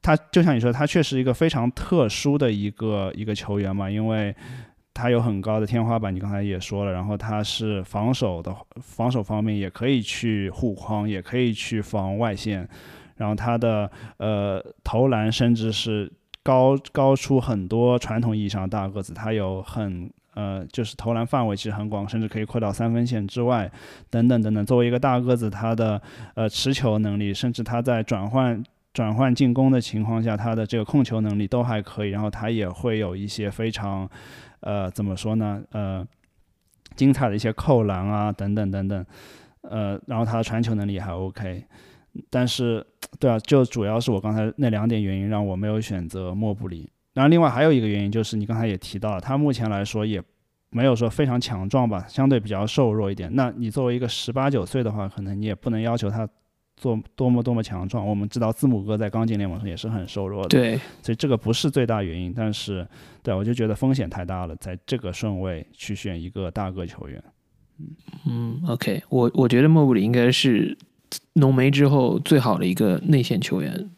[0.00, 4.34] 他就像你说，他确实一个非常特殊的一个一个球员嘛，因为
[4.94, 6.90] 他有很高的天花板，你刚才也说了。
[6.90, 12.66] 然后他是防守的防守方面也可以去护框，也可以去防外线。
[13.16, 16.10] 然后他的呃投篮甚至是
[16.42, 20.10] 高高出很多传统意义上的大个子，他有很。
[20.38, 23.68] 呃，就是投篮范围其实很广，甚至可以扩到三分线之外，
[24.08, 24.64] 等等等等。
[24.64, 26.00] 作为一个大个子，他的
[26.34, 28.62] 呃持球能力，甚至他在转换
[28.94, 32.10] 转换进攻的情况下，他的这个控球能力都还可以。
[32.10, 34.08] 然后他也会有一些非常
[34.60, 35.60] 呃怎么说呢？
[35.72, 36.06] 呃，
[36.94, 39.04] 精彩的一些扣篮啊，等等等等。
[39.62, 41.64] 呃，然后他的传球能力还 OK。
[42.30, 42.86] 但是，
[43.18, 46.88] 对啊，就主要是我刚才那两点原因让我没有选择莫布里。
[47.18, 50.22] 然后另外还有一个原因就是，你刚才也提到了，他目前来说也
[50.70, 53.28] 没有说非常强壮吧，相对比较瘦弱一点。
[53.34, 56.28] 那你作为一个十八九岁的话，可能你也不能要求他
[56.76, 58.06] 做多么多么强壮。
[58.06, 62.32] 我们知道字母哥在刚进联盟时也是很瘦弱的，对，所以这个不是最大原因。
[62.32, 62.86] 但是，
[63.20, 67.20] 对我就觉得风险太大了，在这个顺位去选一个大个球员。
[67.80, 70.78] 嗯嗯，OK，我我觉得莫布里应该是
[71.32, 73.90] 浓眉之后最好的一个内线球员。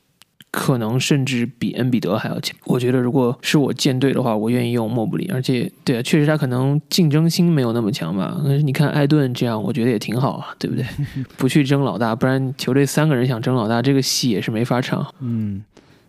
[0.51, 2.57] 可能甚至比恩比德还要强。
[2.65, 5.31] 我觉得，如果是我舰队的话，我愿意用莫布里。
[5.33, 8.41] 而且，对啊，确实他可能竞争心没有那么强吧。
[8.45, 10.85] 但是你看艾顿这样，我觉得也挺好啊，对不对？
[11.39, 15.07] 不去争老大，不然球队三个人想争老大，这个戏也是没法唱。
[15.21, 15.63] 嗯，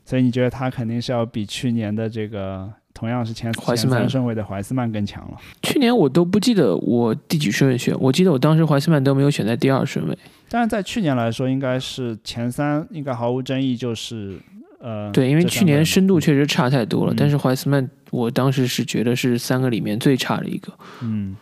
[0.06, 5.38] 所以你觉得他肯定是要比去年的这个同样是前怀斯曼顺位的怀斯曼更强了？
[5.63, 10.17] 去年我都不记得我第几顺位选，我记得我当时怀斯曼都没有选在第二顺位。
[10.49, 14.38] 但是在去年来说，应该是前三，应该毫无争议，就是
[14.80, 17.13] 呃，对，因为去年深度确实差太多了。
[17.15, 20.73] 但是怀斯曼，我当时是觉得是三个里面最差的一个。
[21.01, 21.36] 嗯，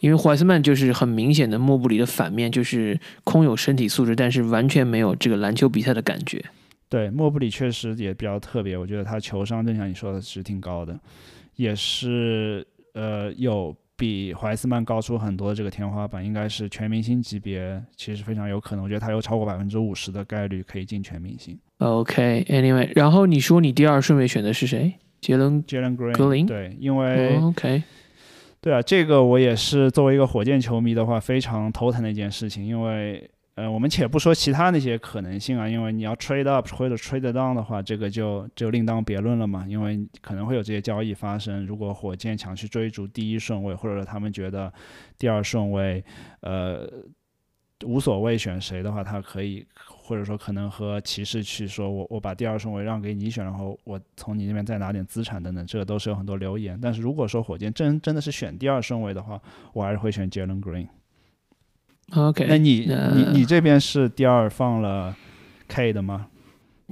[0.00, 6.42] 因为怀斯曼就是很明显的莫布里的反面，就是空有身体素质，但是完全没有这个篮球比赛的感觉。
[6.88, 10.98] 对，莫布里确实也比较特别，我觉得他球商，正像你说的是挺高的，
[11.56, 13.76] 也是呃有。
[13.98, 18.84] 比怀斯曼高出很多，这个天花板应该是全明星级别，其实非常有可能。
[18.84, 21.58] 我觉得他有超过百分之五十的概率可以进全明星。
[21.78, 24.92] OK，Anyway，然后你说你第二顺位选的是谁？
[25.22, 26.44] 杰伦杰伦格林。
[26.44, 27.82] 对，因为 OK，
[28.60, 33.30] 对啊，这个我也是作为一个火箭球迷的话，非常头疼的一件事情，因为。
[33.56, 39.64] 呃，我们且不说其他那些可能性啊，因为你要 trade up 或者 trade down 的话，这个就就另当别论了嘛。
[39.66, 41.64] 因为可能会有这些交易发生。
[41.64, 44.70] 如果火箭想去追逐第一顺位，或者说他们觉得
[45.16, 46.04] 第二顺位，
[46.40, 46.86] 呃，
[47.86, 56.78] 无所谓选谁的话，他可以或者说可能和骑士去说，我我把第二顺位让给你选，然后我从你那边再拿点资产等等，这个都是有很多留言。
[56.78, 59.40] 但是如果说火箭真真的是选第二顺位的话，
[59.72, 60.88] 我还是会选 Jalen Green。
[62.14, 65.16] OK，那你你你这边是第二放了
[65.68, 66.26] K 的吗？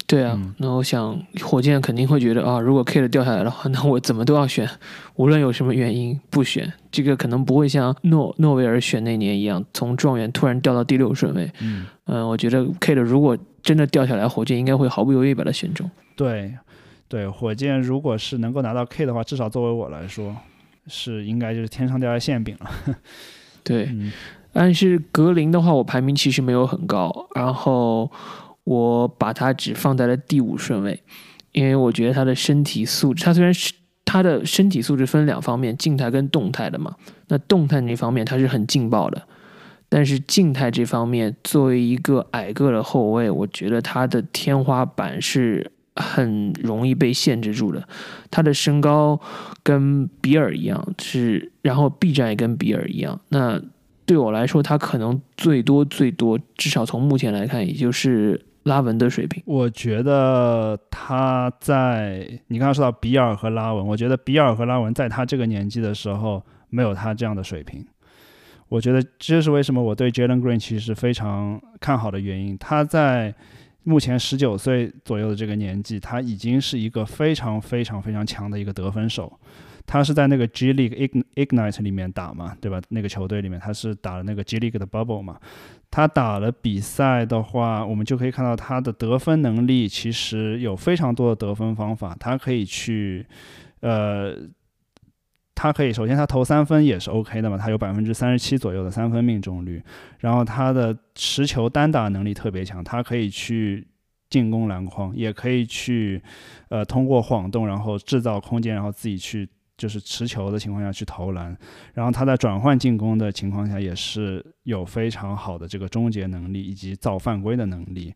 [0.08, 4.68] 对啊，那我想火箭肯定会觉得啊，如果 K 的掉下来的话， 那我怎么都要选，
[5.14, 11.48] 无论有什么原因不选，这个可能不会像诺诺维尔选那年一样，从状元突然掉到第六顺位。
[11.60, 15.88] 嗯，嗯，我觉得 K 的如果真的掉下来，火箭应该会毫不犹豫把它选中。
[16.16, 16.52] 对，
[17.08, 20.36] 对，火箭如果是能够拿到 K 的话，至少作为我来说，
[20.88, 22.70] 是应该就是天上掉下馅饼了。
[23.62, 23.88] 对。
[24.54, 28.08] 但是格林的话，我排名其实没有很高，然后
[28.62, 31.02] 我把他只放在了第五顺位，
[31.50, 33.72] 因为我觉得他的身体素质，他虽然是
[34.04, 36.94] 他的身体素质分两方面，静态跟动态的嘛。
[37.26, 39.26] 那动态那方面他是很劲爆的，
[39.88, 47.88] 但是静态这方面，作为一个矮个的后卫，我觉得他的天花板是很容易被限制住的。
[48.30, 49.20] 他的身高
[49.64, 53.60] 跟比尔一样，是然后臂展也跟比尔一样，那。
[54.06, 59.42] 对我来说，他可能最多最多，至少从目前来看，也就是拉文的水平。
[59.46, 67.84] 我觉得他在你刚刚说到比尔和拉文，我觉得比尔和拉文在他这个年纪的时候没有他这样的水平。
[68.68, 72.56] 我觉得这是为什么我对 Jalen Green 其实非常看好的原因。
[72.58, 73.34] 他在
[73.84, 79.32] 目前十九岁左右的这个年纪，他已经是一个非常非常非常强的一个得分手。
[79.86, 82.80] 他是在那个 G League Ignite 里面打嘛，对吧？
[82.88, 85.38] 那个球队里面他是打了那个 G League 的 Bubble 嘛。
[85.90, 93.26] 他打了比赛的话，我们就可以看到他的得分能力其实有非常多的得分方法，他可以去，
[93.80, 94.36] 呃。
[95.56, 99.80] 他可以，首先他投三分也是 OK 的嘛，他有百分之三十七左右的三分命中率，
[100.18, 103.86] 然后他的持球单打能力特别强，他可以去
[104.28, 106.20] 进攻篮筐，也可以去，
[106.70, 111.56] 呃，通过晃动然后制造空间，然后自己去就是持球的情况下去投篮，
[111.92, 118.14] 然后他在转换进攻的情况下也是有非常好的这个终结能力以及造犯规的能力，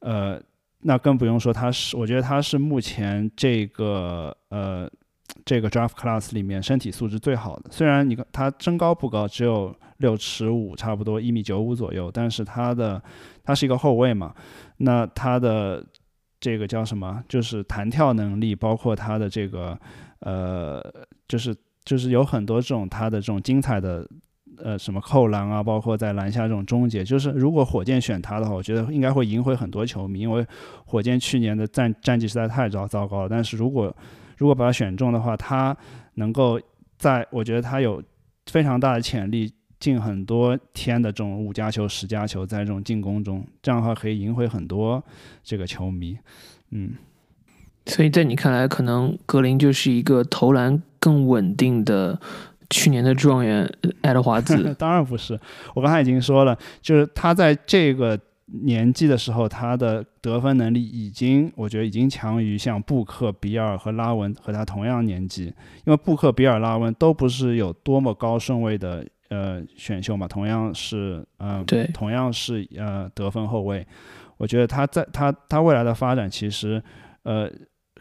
[0.00, 0.40] 呃，
[0.80, 4.90] 那更不用说他是，我觉得他是目前这个呃。
[5.44, 13.02] 这个 draft class 里面身体素质最好的，虽然你看他身高不高，只有六尺五，差不多一米九五左右，但是他的
[13.42, 14.32] 他是一个后卫嘛，
[14.78, 15.84] 那他的
[16.38, 17.22] 这个叫什么？
[17.28, 19.78] 就是弹跳能力，包括他的这个
[20.20, 20.82] 呃，
[21.26, 24.06] 就是就是有很多这种他的这种精彩的
[24.58, 30.46] 呃什么扣篮啊，包括在篮下这种终结，就是如果火箭选他的话，我觉得应该会赢回很多球迷，因为
[30.84, 33.28] 火箭去年的战战绩实在太糟糟糕了。
[33.28, 33.94] 但是如果
[34.36, 35.76] 如果把他选中的话，他
[36.14, 36.60] 能够
[36.98, 38.02] 在，我觉得他有
[38.46, 45.02] 非常大的潜力进很多天的这种五加球、十加球，在这种进攻中，这样的话可以赢回很多
[45.42, 46.18] 这个球迷。
[46.70, 46.94] 嗯，
[47.86, 52.20] 所以在你看来，可能格林就是一个投篮更稳定的
[52.70, 53.70] 去年的状元
[54.02, 54.74] 爱德华兹？
[54.78, 55.38] 当然不是，
[55.74, 58.18] 我刚才已经说了，就是他在这个。
[58.62, 65.46] 年纪的时候，他的得分能力已经，我觉得已经强于像布克、比尔和拉文和他同样年纪。
[65.84, 73.86] 因为布克、比尔、拉文都不是有多么高顺位的呃选秀嘛，同样是呃，对，同样是呃得分后卫。
[74.36, 76.82] 我觉得他在他他未来的发展其实
[77.22, 77.50] 呃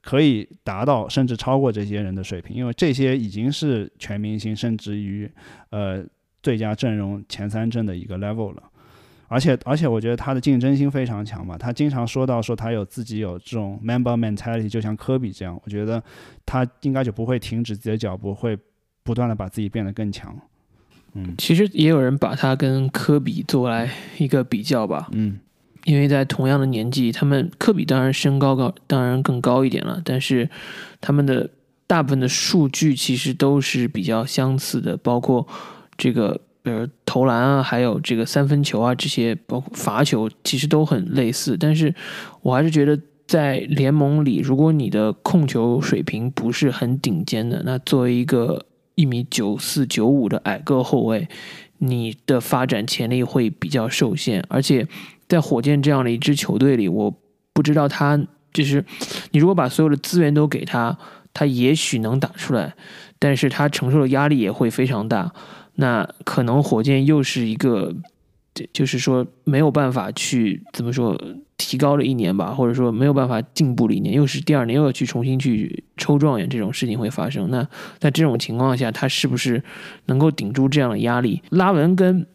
[0.01, 5.31] 可以达到甚至超过这些人的水平，因为这些已经是全明星，甚至于
[5.69, 6.03] 呃
[6.43, 8.63] 最佳阵容前三阵的一个 level 了。
[9.27, 11.57] 而且而且，我觉得他的竞争心非常强嘛。
[11.57, 15.59] 他经常说到说他有自己有这种 member mentality，就像科比这样。
[15.65, 16.01] 我觉得
[16.45, 18.55] 他应该就不会停止自己的脚步，会
[19.01, 20.37] 不断的把自己变得更强。
[21.15, 25.09] 嗯，其实也有人把他跟科比做来一个比较吧。
[25.13, 25.39] 嗯，
[25.85, 30.49] 因为在同样的年纪，他们科比当然身高高，当然更高一点了，但是
[31.01, 31.49] 他们的
[31.87, 35.47] 大部分的数据其实都是比较相似的，包括
[35.97, 36.39] 这个。
[36.65, 41.55] 比如投篮啊，还有这个三分球啊，这些包括罚球，其实都很类似。
[41.55, 41.93] 但是
[42.41, 51.27] 我还是觉得，在联盟里，如果你的控球水平不是很顶尖的，那作为一个一米九四九五的矮个后卫，
[51.77, 54.43] 你的发展潜力会比较受限。
[54.49, 54.87] 而且
[55.27, 57.13] 在火箭这样的一支球队里，我
[57.53, 58.19] 不知道他
[58.53, 58.83] 就是
[59.31, 60.97] 你如果把所有的资源都给他，
[61.33, 62.73] 他也许能打出来，
[63.19, 65.33] 但是他承受的压力也会非常大。
[65.75, 67.93] 那可能火箭又是一个，
[68.71, 71.21] 就是说没有办法去怎么说
[71.57, 77.49] 提高了一年吧，或者说没有办法进步了一年，又是第二年又要去重新去抽状元，这种事情会发生。
[77.49, 77.67] 那
[77.99, 79.63] 在这种情况下，他是不是
[80.05, 81.41] 能够顶住这样的压力？
[81.49, 82.25] 拉文跟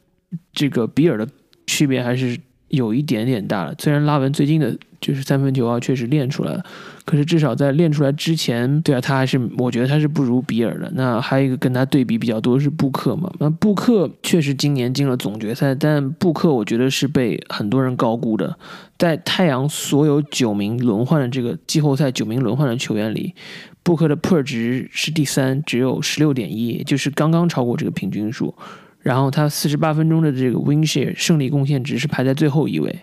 [0.53, 1.29] 这个比尔的
[1.67, 3.75] 区别还是有一点点大了。
[3.79, 4.77] 虽然拉文最近的。
[5.01, 6.65] 就是三分球啊，确实练出来了，
[7.05, 10.91] 可是至少在练出来之前，对啊，他还是我觉得他是不如比尔的。
[10.95, 13.33] 那还有一个跟他对比比较多是布克嘛？
[13.39, 18.57] 那布克确实今年进了总决赛，但布克我觉得是被很多人高估的。
[18.99, 23.35] 在太阳所有九名轮换的这个季后赛九名轮换的球员里，
[23.83, 28.55] 布克的 per 值是第三，只有十六点一，就是刚刚超过这个平均数。
[28.99, 32.95] 然后他四十八分钟的这个 win share 胜利贡献值是排在最后一位。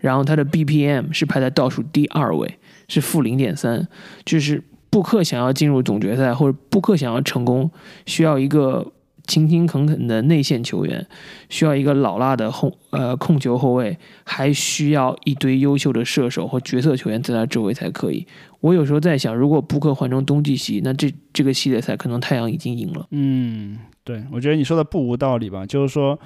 [0.00, 2.58] 然后他的 BPM 是排在倒数第二位，
[2.88, 3.86] 是负零点三。
[4.24, 7.70] 就是布克想要进入总决赛，或者布克想要成功，
[8.06, 8.92] 需要一个
[9.26, 11.06] 勤勤恳恳的内线球员，
[11.48, 18.26] 需要一个老辣的后呃控球后卫，还需要一堆优秀的射手和角色球员在他周围才可以。
[18.60, 23.06] 我有时候在想，如果布克换成冬季系，那这这个系列赛可能太阳已经赢了。
[23.10, 26.18] 嗯，对，我觉得你说的不无道理吧，就是说。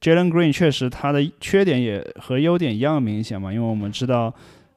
[0.00, 4.34] Jalen Green 确实他的缺点也和优点一样明显嘛，因为我们知道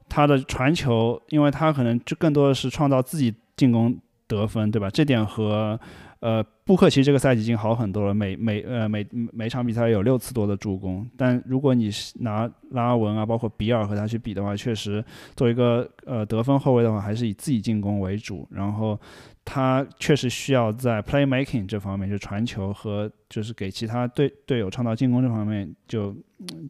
[0.10, 4.90] 他的传球，因为他可能就更多的是创造自己进攻得分，对吧？
[4.90, 5.80] 这点和
[6.24, 11.06] 呃布克其实这个赛季已经好很多了，每每呃每每场比赛有六次多的助攻。
[11.18, 15.04] 但如果你拿拉文啊，包括比尔和他去比的话，确实
[15.36, 18.98] 作为一个呃得分后卫的话，还是以自己进攻为主，然后。
[19.46, 26.16] 他确实需要在 playmaking 这方面，就传球和就是给其他队队友创造进攻这方面，就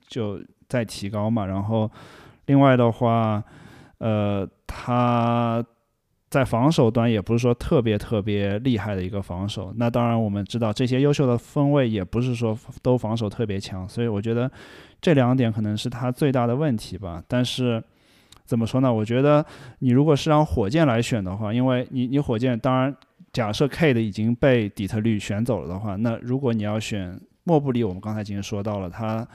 [0.08, 1.46] 就在提高嘛。
[1.46, 1.88] 然后
[2.48, 3.44] 另外的话，
[4.00, 5.64] 呃，他
[6.34, 9.72] 在防守端也不是说特别特别厉害的一个防守。
[9.78, 14.52] 那当然我们知道这些优秀的锋卫也不是说都防守特别强，所以我觉得
[15.00, 17.24] 这两点可能是他最大的问题吧。
[17.28, 17.84] 但是
[18.46, 18.92] 怎么说呢？
[18.92, 19.46] 我觉得
[19.78, 22.96] 你如果是让火箭来选的话，因为你你火箭当然
[23.32, 29.28] 假设 K 的已经被底特律选走了的话，那如果你要选莫布里，我们刚才已经说到了他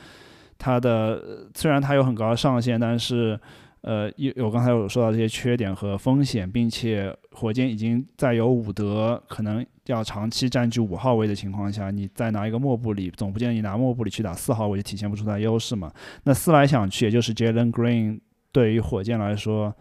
[0.59, 3.39] 他的虽然他有很高的上限，但是。
[3.83, 15.93] 呃，有我刚才有说到这些缺点和风险，并且火箭已经在有伍德可能要长期占据五号位的情况下，你再拿一个莫布里，总不见你拿莫布里去打四号位就体现不出他优势嘛？
[16.25, 18.21] 那思来想去，也就是 Jalen Green
[18.51, 19.73] 对于火箭来说，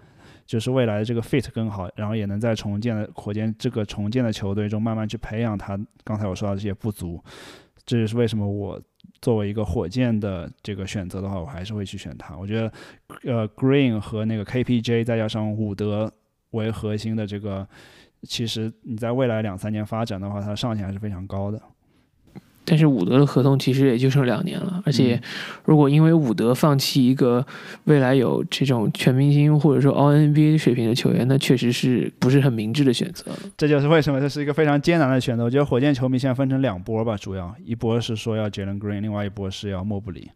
[0.46, 5.78] 就是未来的这个 fit 更好，然后也能在重建的火箭这个重建的球队中慢慢去培养他。
[6.04, 7.20] 刚才我说到这些不足，
[7.84, 8.80] 这也是为什么我。
[9.22, 12.36] 作为一个火箭的这个选择的话，我还是会去选他。
[12.38, 12.72] 我觉得，
[13.24, 16.12] 呃，Green 和那个 KPJ 再加上伍德
[16.52, 17.68] 为核心的这个，
[18.24, 21.62] 其实你在未来两三年发展的话，它的上限还是非常高的。
[22.70, 25.18] 但是伍德的合同其实也就剩两年了，而且
[25.64, 27.46] 如果因为伍德放弃一个
[27.86, 33.32] 未来有这种全明星或者说 All NBA 水平的球员，那确实是不是很明智的选择。
[33.56, 35.46] 这就是为什么这是一个非常艰难的选择。
[35.46, 40.30] 我觉得火箭球迷现在分成两波吧，主要一波是说要 Jalen Green，另外一波是要莫布里。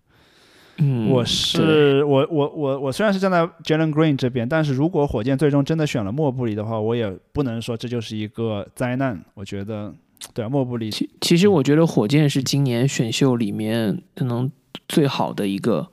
[0.77, 9.21] 嗯，我是我我我我虽然是站在 Jalen Green 这边，但是如果火箭最终真的选了莫布里的话，我也不能说这就是一个灾难。
[9.34, 9.93] 我觉得。
[10.34, 10.89] 对啊，莫布里。
[10.91, 14.51] 其其实我觉得火箭是今年选秀里面可能
[14.88, 15.88] 最好的一个，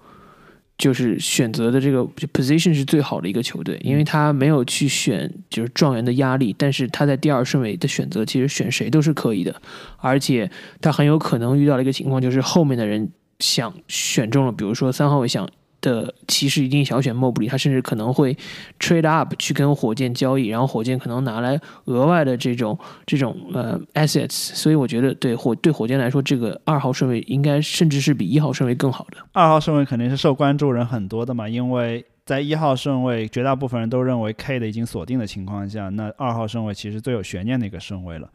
[0.76, 9.60] 就是选择的这个 position 是最好的一个球队，因为他没有去选就是状元的压力，但是他在第二顺位的选择其实选谁都是可以的，
[9.96, 10.50] 而且
[10.80, 13.10] 他很有可能遇到了一个情况，就是后面的人
[13.40, 15.48] 想选中了，比如说三号位想。
[15.80, 18.36] 的骑士一定想选莫布里，他甚至可能会
[18.80, 22.76] trade up 去跟火箭交易，然后火箭可能拿来额外的这种
[23.06, 29.18] 这种呃 assets，所以我觉得对火对火箭来说，这个二号顺位应该甚至是比一号顺位更好的。
[29.32, 38.28] 二号顺位肯定是受关注人很多的嘛，因为在一号顺位绝大部分人都认为 K 的已经锁定的情况下，那二号顺位其实最有悬念的一个顺位了。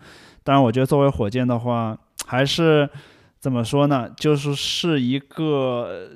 [0.44, 2.90] 当然，我觉得作为火箭的话，还是
[3.40, 6.10] 怎么说呢，就是是一个。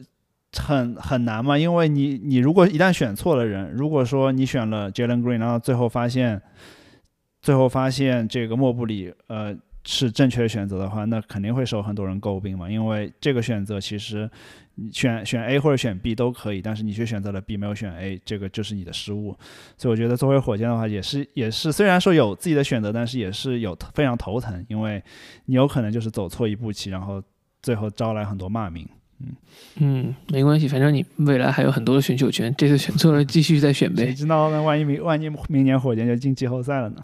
[0.57, 6.41] 很很难嘛，因为你你如果一旦选错了人，如果说你选了 Jalen Green，然后最后发现，
[7.41, 9.55] 最后发现这个莫布里呃
[9.85, 12.69] 是正确的选择的话，那肯定会受很多人诟病嘛。
[12.69, 14.29] 因为这个选择其实
[14.75, 19.37] 你选选 A 或者选 B 都可以，但是你却选择了 B 没有选 A，这个就是你的失误。
[19.77, 25.01] 所以我觉得作为火箭的话，也是也是虽然说有自己的选择，但是也是有非常头疼，因为
[25.45, 27.23] 你有可能就是走错一步棋，然后
[27.61, 28.87] 最后招来很多骂名。
[29.20, 29.36] 嗯
[29.80, 34.05] 嗯，没关系，反正你未来还有很多的选秀权，这次选错了继续再选呗。
[34.05, 34.61] 谁知道呢？
[34.61, 36.97] 万一明万一明年火箭就进季后赛了呢？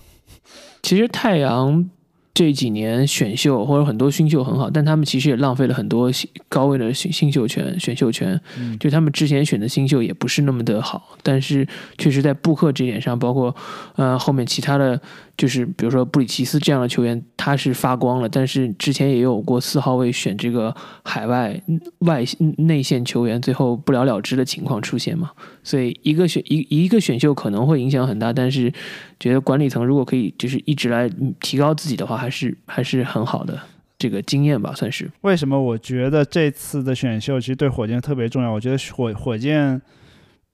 [0.82, 1.90] 其实太阳。
[2.36, 6.10] 这几年选秀或者很多新秀很好，但他们其实也浪费了很多
[6.50, 8.42] 高位的新新秀权、选秀权。
[8.80, 11.68] 就他们之前选的新秀也不是那么的好，但是
[12.00, 13.56] 确实在布克这点上，包括
[13.98, 15.00] 呃后面其他的
[15.38, 18.30] 就是比如说布里奇斯这样的球员，他是发光了。
[18.30, 20.74] 但是之前也有过四号位选这个
[21.04, 21.62] 海外
[22.00, 22.24] 外
[22.58, 25.30] 内线球员，最后不了了之的情况出现嘛。
[25.62, 28.72] 所以一个选一一个选秀可能会影响很大，但是
[29.20, 31.10] 觉得管理层如果可以就是一直来
[31.42, 32.14] 提高自己的话。
[32.14, 33.60] 还是还是很好的
[33.98, 35.10] 这个经验吧，算是。
[35.22, 38.52] 为什么我觉得这次的选秀其实对火箭特别重要？
[38.52, 39.82] 我觉得火火箭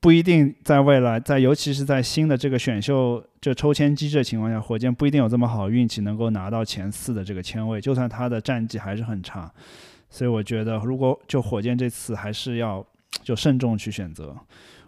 [0.01, 9.51] 不一定在未来，在尤其是在新的这个选秀就抽签机制的情况下，火箭不一定有这么好运气能够拿到前四的这个签位，就算他的战绩还是很差。
[10.09, 12.85] 所以我觉得，如果就火箭这次还是要
[13.21, 14.35] 就慎重去选择。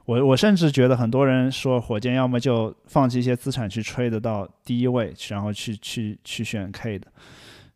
[0.05, 7.07] 我我甚至觉得很多人说火箭要么就放弃一些资产去吹得到第一位，然后去去去选 K 的，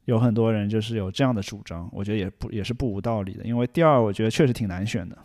[0.06, 3.44] 有很多人就是有这样的主张，我觉得也不也是不无道理的。
[3.44, 5.18] 因为第二，我觉得确实挺难选的。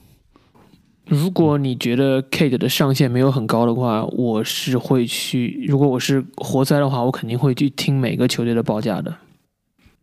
[1.07, 5.65] 如果你觉得 Kate 的上限没有很高的话，我是会去。
[5.67, 9.17] 如果我是活塞的话，我肯定会去听每个球队的报价的。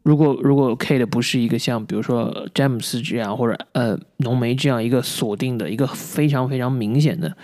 [0.03, 7.35] 如果如果 Kate 不是一个像比如说詹姆斯这样或者呃浓眉这样一个锁定的一个非常非常明显的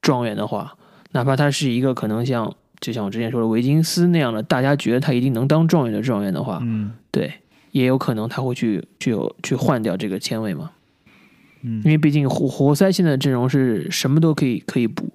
[0.00, 0.76] 状元的话，
[1.12, 7.32] 哪怕他是一个可能像就像我之前说的维金斯那样的，大家觉得他一定能当状元的状元的话，嗯，对，
[7.72, 10.70] 也有可能他会去去有去换掉这个签位嘛，
[11.64, 15.10] 嗯，因为毕竟活活塞现在的阵容是什么都可以可以补，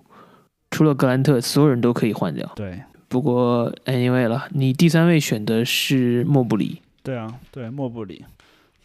[0.72, 2.82] 除了格兰特，所有人都可以换掉，对。
[3.08, 6.80] 不过，anyway 了，你第三位选的是莫布里。
[7.02, 8.24] 对啊，对莫布里，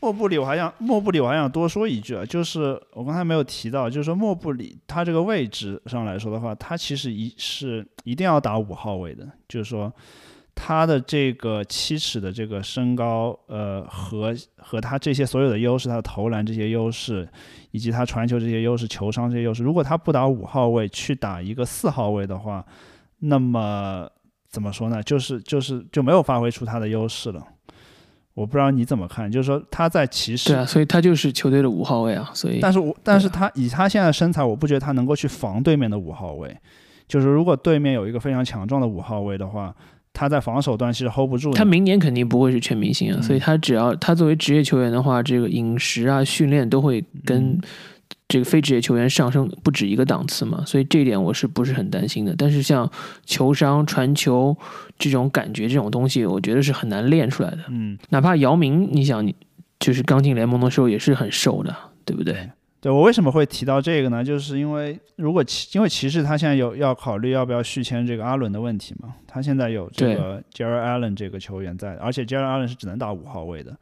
[0.01, 9.93] 莫布里，我还想莫布里，我还想多说一句啊，就是我刚才没有提到，就是说莫布里他这个位置上来说的话，他其实一是一定要打五号位的，就是说
[10.55, 17.29] 他的这个七尺的这个身高，呃，和和他这些所有的优势，他的投篮这些优势，
[17.73, 22.65] 以及他传球这些优势、球商这些优势，如果他不打五号位，去打一个四号位的话，
[23.19, 24.09] 那么
[24.49, 25.03] 怎么说呢？
[25.03, 27.45] 就是就是就没有发挥出他的优势了。
[28.35, 36.57] 我不知道你怎么看，就是说他在骑士，对啊，所以他就是球队的五号位啊，所以，但是我但是他以他现在的身材，我不觉得他能够去防对面的五号位，
[37.07, 39.73] 就是如果对面有一个非常强壮的五号位的话，
[40.15, 41.53] 他在防守端其实 hold 不住。
[41.53, 47.61] 他明年肯定不会是全明星啊，嗯所以他只要他作为职业球员的话，这个饮食啊、训练都会跟
[48.29, 52.35] 这个非职业球员上升不止一个档次嘛，所以这一点我是不是很担心的。
[52.39, 52.91] 但是像
[53.27, 54.57] 球商、传球
[54.99, 57.59] 这种感觉这种东西，我觉得是很难练出来的。
[57.69, 59.35] 嗯，哪怕姚明，你想，你
[59.81, 62.49] 就是刚进联盟的时候也是很瘦的，对不对？
[62.85, 64.23] 对我为什么会提到这个呢？
[64.23, 73.75] 就是因为如果骑因为骑士他现在有要考虑要不要续签这个阿伦的问题嘛，他现在有这个 Jared Allen 这个球员在，而且 Jared Allen 是只能打五号位的。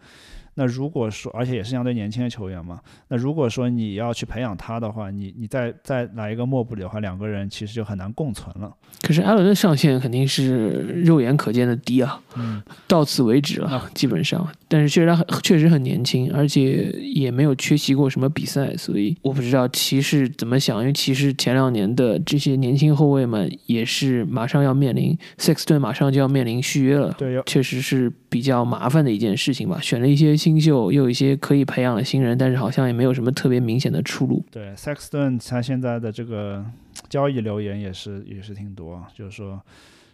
[0.54, 8.70] 那如果说，而且也是相对年轻的球员嘛，那如果说你要去培养他的话，你你再再来一个莫布里的话，两个人其实就很难共存了。
[9.00, 14.46] 可是艾伦的上限肯定是肉眼可见的低啊，嗯，到此为止了，基本上。
[14.68, 29.78] 但是确实他很确实很年轻，而且也没有缺席过什么比赛，所以我不知道骑士怎么想，因为骑士前两年的这些年轻后卫们也是马上要面临 Sexton 马上就要面临续约了，对，有确实是比较麻烦的一件事情吧。
[29.82, 34.44] 选了一些新秀，又有一些可以培养的新人，但是好像也没有什么特别明显的出路。
[34.50, 36.66] 对 Sexton 他现在的这个
[37.08, 39.62] 交易留言也是也是挺多，就是说，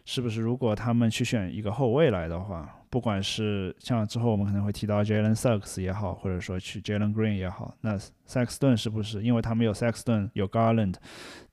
[0.04, 7.98] 是不是如果他们去选一个后卫来的话，不管是像之后我们可能会提到 Jalen Sucks 也好，或者说去 Jalen Green 也好，那
[8.28, 10.96] Sexton 是不是因为他们有 Sexton 有 Garland，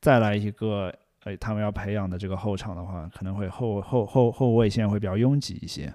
[0.02, 5.94] 再来一个呃他们要培养的这个后场的话，可能会后后后后卫线会比较拥挤一些。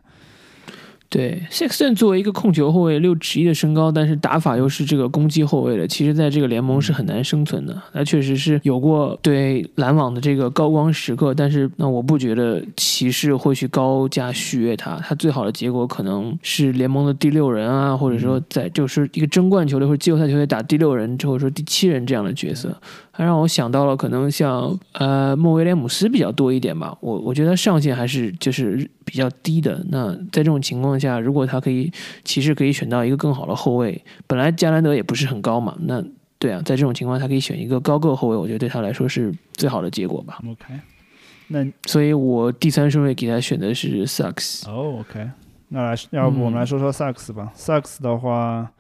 [1.11, 7.77] 对，Sexton 作为一个控球后卫，六尺一的身高，但是打法又是这个攻击后卫的，其实在这个联盟是很难生存的。
[7.93, 22.73] 他确实是有过对篮网的这个高光时刻，但是那我不觉得骑士会去高价续约他，他最好的结果可能是联盟的第六人啊，或者说在就是一个争冠球队或者季后赛球队打第六人，或者说第七人这样的角色。
[23.13, 29.85] 还让我想到了可能像呃莫威廉姆斯比较多一点吧，我我觉得上限还是就是比较低的。
[29.91, 31.91] 那在这种情况下，如果他可以
[32.25, 36.05] 骑士可以选到一个更好的后卫，本来加兰德也不是很高嘛，那
[36.39, 40.41] 对啊，在这种情况他可以选一个高个后卫，我觉得对他来说是最好的结果吧。
[40.47, 40.75] OK，
[41.49, 44.69] 那所以我第三顺位给他选的是萨克斯。
[44.71, 45.29] 哦，OK，
[45.69, 47.51] 那来，要不我们来说说萨克斯吧。
[47.55, 48.71] 萨克斯的话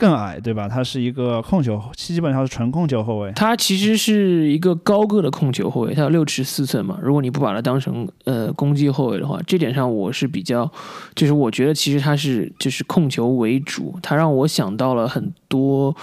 [0.00, 0.66] 更矮，对吧？
[0.66, 3.30] 他是一个控球，基本上是纯控球后卫。
[3.32, 6.98] 他其实是一个高个的控球后卫，他有六尺四寸嘛。
[7.02, 10.72] 如果你不把他当成呃攻击后卫的话，这点上我是比较，
[11.14, 15.94] 就是我觉得其实他是就是控球为主，他让我想到了很多，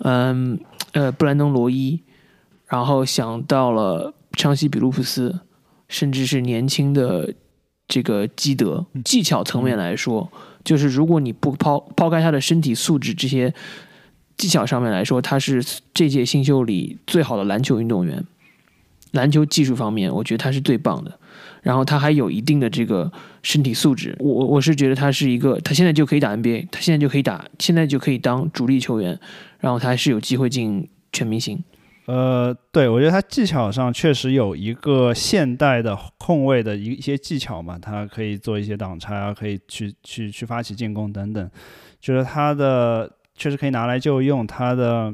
[0.00, 0.60] 嗯
[0.92, 2.02] 呃布兰登罗伊，
[2.66, 5.40] 然后想到了昌西比卢普斯，
[5.88, 7.32] 甚至是年轻的
[7.88, 8.84] 这个基德。
[9.02, 10.30] 技巧层面来说，
[10.66, 13.54] 就是如果你不抛抛开他的身体素质这些
[14.36, 15.64] 技巧上面来说，他是
[15.94, 18.24] 这届新秀里最好的篮球运动员。
[19.12, 21.18] 篮球技术方面，我觉得他是最棒的。
[21.62, 23.10] 然后他还有一定的这个
[23.42, 29.18] 身体素质，我我是觉得他是一个，他现在就可以打 NBA，他现在就可以打，现在就可以当主力球员，
[29.60, 31.62] 然后他还是有机会进全明星。
[32.06, 41.50] 呃，对，我觉得他技巧上确实有一个现代的控卫的一一些技巧嘛，他可以做一些挡拆啊，可以去去去发起进攻等等，
[41.98, 45.12] 就是他的确实可以拿来就用，他的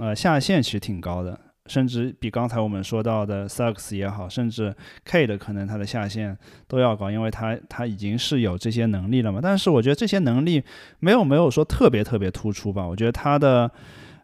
[0.00, 4.76] 呃下限其实挺高的，甚至比刚才我们说到的 Suggs 也好，甚至
[5.06, 6.36] K 的可能他的下限
[6.68, 9.40] 都要高，因为他他已经是有这些能力了嘛。
[9.42, 10.62] 但是我觉得这些能力
[10.98, 13.70] 没有没有说特别特别突出吧，我觉得他的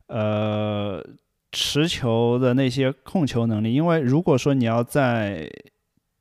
[0.09, 1.03] 呃。
[1.53, 5.51] 持球的那些控球能力，因为如果说你要在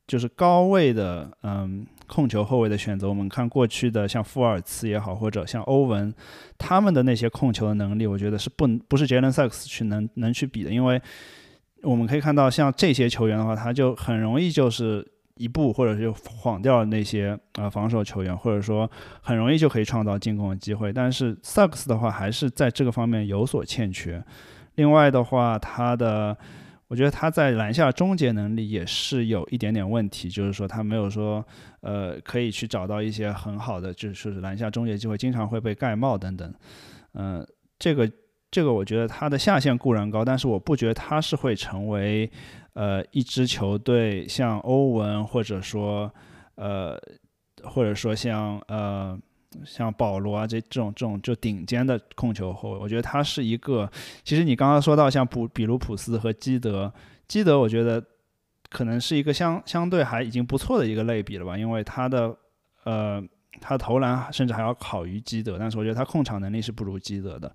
[0.07, 6.11] 就是高位的嗯控球后卫的选择，我们看过去的像富尔茨也好，或者像欧文，
[6.57, 10.99] 他们的那些控球的能力，我觉得是不不是杰伦萨克斯去能能去比的，因为
[11.83, 18.89] 我们可以看到像这些球员的话，他就很容易就是一步或者就晃掉那些呃防守球员，或者说
[19.21, 24.23] 很容易就可以创造进攻的机会，但是萨克斯的话还是在这个方面有所欠缺。
[24.79, 26.37] 另外的话，他的
[26.87, 31.45] 我觉得他在篮下终结能力也是有一点点问题，就是说他没有说
[31.81, 36.53] 呃可以去找到一些很好的，就是篮下终结机会，经常会被盖帽等等。
[37.13, 37.45] 嗯，
[37.77, 38.09] 这个
[38.49, 42.31] 这个我觉得他的下限固然高，但是我不觉得他是会成为
[42.71, 46.09] 呃一支球队像欧文或者说
[46.55, 46.97] 呃
[47.65, 49.19] 或者说像呃。
[49.65, 53.89] 像保罗啊，这这种这种就顶尖的控球后卫，我觉得他是一个。
[54.23, 56.93] 其实你刚刚说到像普比卢普斯和基德，
[57.27, 58.03] 基德我觉得
[58.69, 62.37] 可能是一个相相对还已经不错的一个类比了吧，因为他的
[62.83, 63.23] 呃
[63.59, 67.51] 他投篮甚至还要好于基德，但是我觉得他控场能力是不如基德的。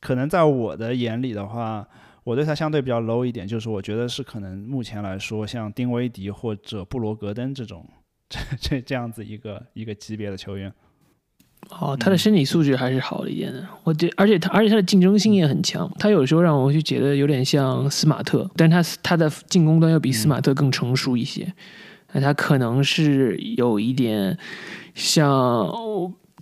[0.00, 1.86] 可能在我的眼里的话，
[2.22, 7.84] 我对他相对比较 low 一点，就是我觉得是可能目前来说，像丁威迪或者布罗格登这种
[8.28, 10.72] 这这这样子一个一个级别的球员。
[11.68, 15.88] 哦，他的身体素质还是好一点的，我觉，而且他，而且他的竞争性也很强。
[15.98, 21.52] 他有时候让我就觉得有点像斯马特，但他他的进攻端要比斯马特更成熟一些。
[22.12, 24.36] 那他可能是有一点
[24.94, 25.72] 像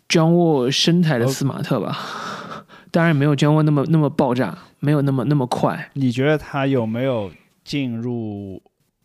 [0.08, 5.90] 张沃身材的斯马特吧，当然没有张沃那么那么爆炸，没有那么那么快。
[5.92, 7.30] 你觉得他有没有
[7.62, 8.62] 进入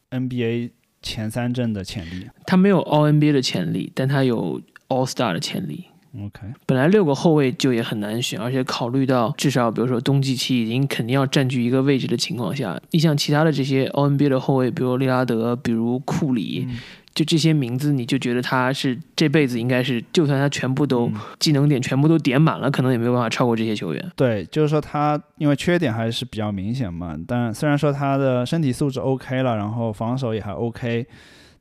[0.10, 2.30] NBA 前三阵的潜力？
[2.48, 5.88] 他没有 All NBA 的潜力，但他有 All Star 的潜力。
[6.16, 16.68] OK，本来六个后卫就也很难选，而且考虑到至少比如说冬季期已经肯定要占据一个位置的情况下，你像其他的这些 NBA 的后卫，比如利拉德，比如库里，
[17.16, 24.12] 就这些名字，你就觉得他是这辈子应该是，就算他全部都技能点全部都点满了，可能也没有办法超过这些球员。
[24.16, 31.08] 对，就是说他因为缺点还是比较明显嘛，但虽然说他的身体素质 OK 了，然后防守也还 OK，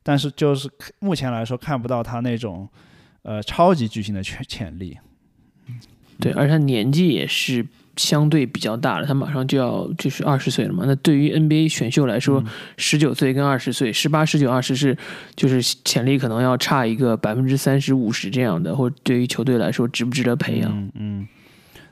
[0.03, 2.69] 但是就是目前来说看不到他那种。
[3.23, 4.97] 呃，超级巨星的潜潜力，
[6.19, 7.65] 对，而且他年纪也是
[7.95, 10.83] 相对比较大了，他马上就要就是二十岁了嘛。
[10.85, 12.43] 那对于 NBA 选秀来说，
[12.75, 14.97] 十九岁跟二十岁，十八、十九、二十是
[15.35, 20.69] 就是潜力可能要差一个百分之三十五十这样的，或对于球队来说值不值得培养？
[20.71, 21.27] 嗯嗯，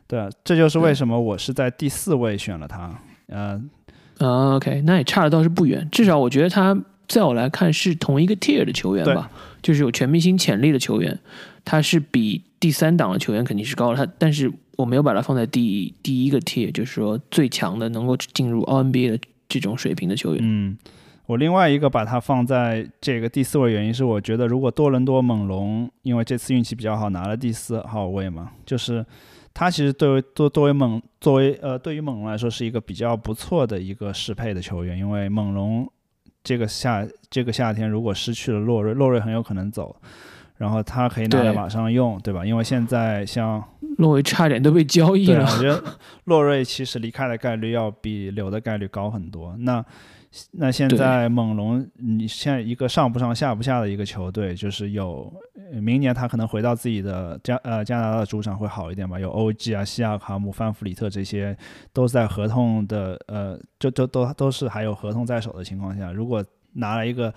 [0.08, 3.00] 对，这就是为什么我是在第四位选了他。
[3.30, 3.70] 嗯
[4.18, 6.78] 啊，OK，那也差的倒是不远，至少我觉得他
[7.08, 9.32] 在我来看是同一个 tier 的球员吧。
[9.62, 11.20] 就是有全明星潜力的球员，
[11.64, 13.98] 他是比第三档的球员肯定是高了。
[13.98, 20.40] 他，但是我没有把他放在第第一个 tier，就是说最强的能够进入 NBA 的这种水平的球员。
[20.44, 20.78] 嗯，
[21.28, 29.06] 我另外一个把他放在这个第四位原因是，我觉得如果多伦多猛龙因为这次运气比较好拿了第四号位嘛，就是
[29.54, 35.88] 他其实对为作作为猛作为呃对于猛龙来说是一个比较不错的一个适配的球员，因为猛龙。
[36.44, 39.96] 这个夏这个夏天，如果失去了洛瑞，洛瑞很有可能走，
[40.58, 42.46] 然后他可以拿来马上用，对吧？
[42.46, 43.64] 因为现在像
[44.02, 45.46] 洛瑞差点都被交易了。
[45.46, 45.84] 我觉得
[46.26, 49.56] 洛瑞其实离开的概率要比留的概率高很多。
[49.60, 49.86] 那
[50.52, 55.32] 那现在猛龙，你现在一个上不上下不下的一个球队，就是有
[55.82, 59.20] 明年他可能回到自己的加呃加拿大的主场会好一点吧？
[59.20, 61.56] 有 OG 啊、西亚卡姆、范弗里特这些
[61.92, 66.44] 都在合同的呃，就就都都是还有合同在手的情况下，如果
[66.74, 67.34] 拿了一个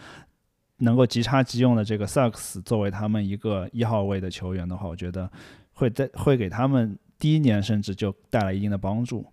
[0.78, 5.28] 能够即插即用的这个萨克斯作为他们一个一号位的球员的话，我觉得
[5.74, 9.26] 会在会给他们第一年甚至就带来一定的帮助。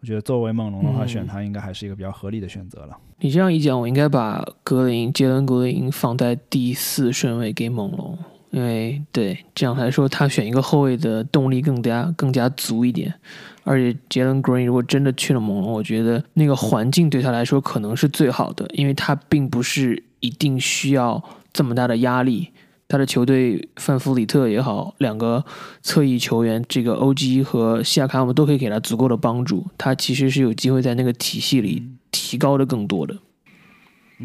[0.00, 2.94] 我觉得作为猛龙的话，选他应该还是一个比较合理的选择了。
[3.20, 8.18] 你这样一讲，我应该把格林杰伦格林放在第四顺位给猛龙，
[8.50, 13.14] 因为对这样来说，他选一个后卫的动力更加更加足一点。
[13.62, 22.50] 而且杰伦格林如果真的去了猛龙，我觉得那个环境对他来说可能是最好的，因为他并不是一定需要这么大的压力。
[22.94, 25.44] 他的球队范弗里特也好，两个
[25.82, 29.66] 侧翼球员，这个 OG 和西亚卡姆都可以给他足够的帮助。
[29.76, 31.82] 他其实是有机会在那个体系里
[32.12, 33.16] 提高的更多的。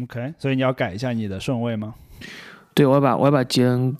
[0.00, 1.96] OK，所以你要改一下你的顺位吗？
[2.72, 3.96] 对，我要把我要把杰恩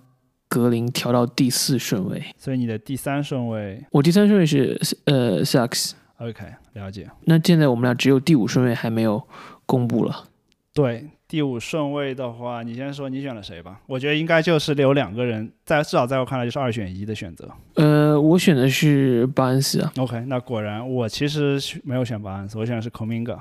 [0.49, 2.23] 格林调到第四顺位。
[2.39, 5.95] 所以你的第三顺位，我第三顺位是呃 Sucks。
[6.19, 6.45] OK，
[6.75, 7.11] 了解。
[7.25, 9.21] 那现在我们俩只有第五顺位还没有
[9.67, 10.29] 公布了。
[10.73, 11.11] 对。
[11.31, 13.81] 第五顺位的话，你先说你选了谁吧。
[13.87, 17.49] 我觉得应该就是留两个人，在至少在我看来就是二选一的选择。
[17.75, 19.93] 呃，我选的是巴恩斯啊。
[19.97, 23.39] OK，那果然我其实没有选巴恩斯，我选的是 Cominga。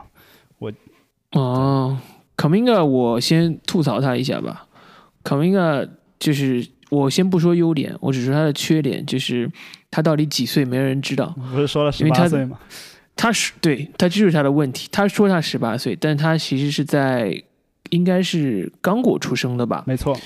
[0.59, 0.71] 我
[1.31, 1.97] 哦
[2.37, 4.67] ，Cominga，我先吐槽他一下吧。
[5.23, 9.51] Cominga 就是我先不说优点，我只说他的缺点，就是
[9.89, 11.35] 他到底几岁没人知道。
[11.51, 12.59] 不是说了十八岁吗？
[13.15, 14.87] 他是对他就是他的问题。
[14.91, 17.43] 他说他十八岁，但他其实是在。
[17.89, 19.83] 应该是刚果出生的吧？
[19.87, 20.17] 没错。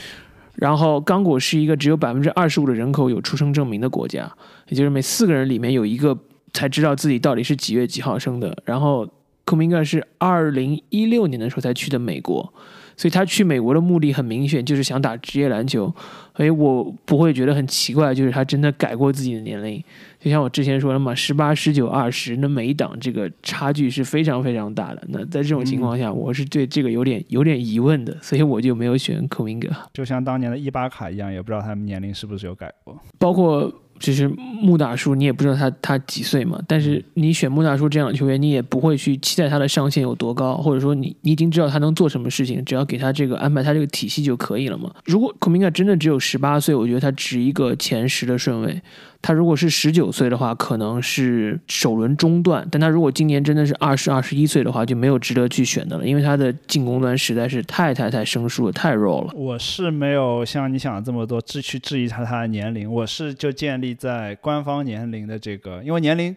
[0.55, 4.32] 然后刚果是一个只有百分之二十五的人口有出生证明的国家，
[4.70, 6.18] 也就是每四个人里面有一个
[6.53, 8.55] 才知道自己到底是几月几号生的。
[8.64, 9.07] 然后
[9.45, 12.53] 库明盖是二零一六年的时候才去的美国，
[12.95, 15.91] 所以他去美国的目的很明显就是想打职业篮球，
[16.38, 19.84] 所以我不会觉得很奇怪，就是他真的改过自己的年龄。
[20.24, 25.03] 就像我之前说的嘛，十八、十九、二十，那每一档这个差距是非常非常大的。
[25.09, 29.67] 那在这种情况下，我是对这个有点有点疑问的，所以我就没有选库明格。
[29.91, 32.97] 就像当年的伊巴卡一样，也不知道他们年龄是不是有改过。
[33.19, 33.69] 包括
[33.99, 36.57] 就是穆大叔，你也不知道他他几岁嘛。
[36.69, 44.89] 但是你选穆大叔这样的球员，你也不会去期待他的上限有多高，或者说你你已经知道他能做什么事情，只要给他这个安排他这个体系就可以了嘛。
[45.03, 48.82] 如果库明格真的只有十八岁，我觉得他值一个前十的顺位。
[49.24, 59.34] 他如果是十九岁的话，可能是首轮中段；但他如果今年真的是二十二十一岁的话，就没有值得去选的了，因为他的进攻端实在是太太太生疏了，太弱了。
[59.34, 66.36] 我是没有像你想的这么多质去质疑他他的年龄，我是就建立在官方年龄的这个，因为年龄，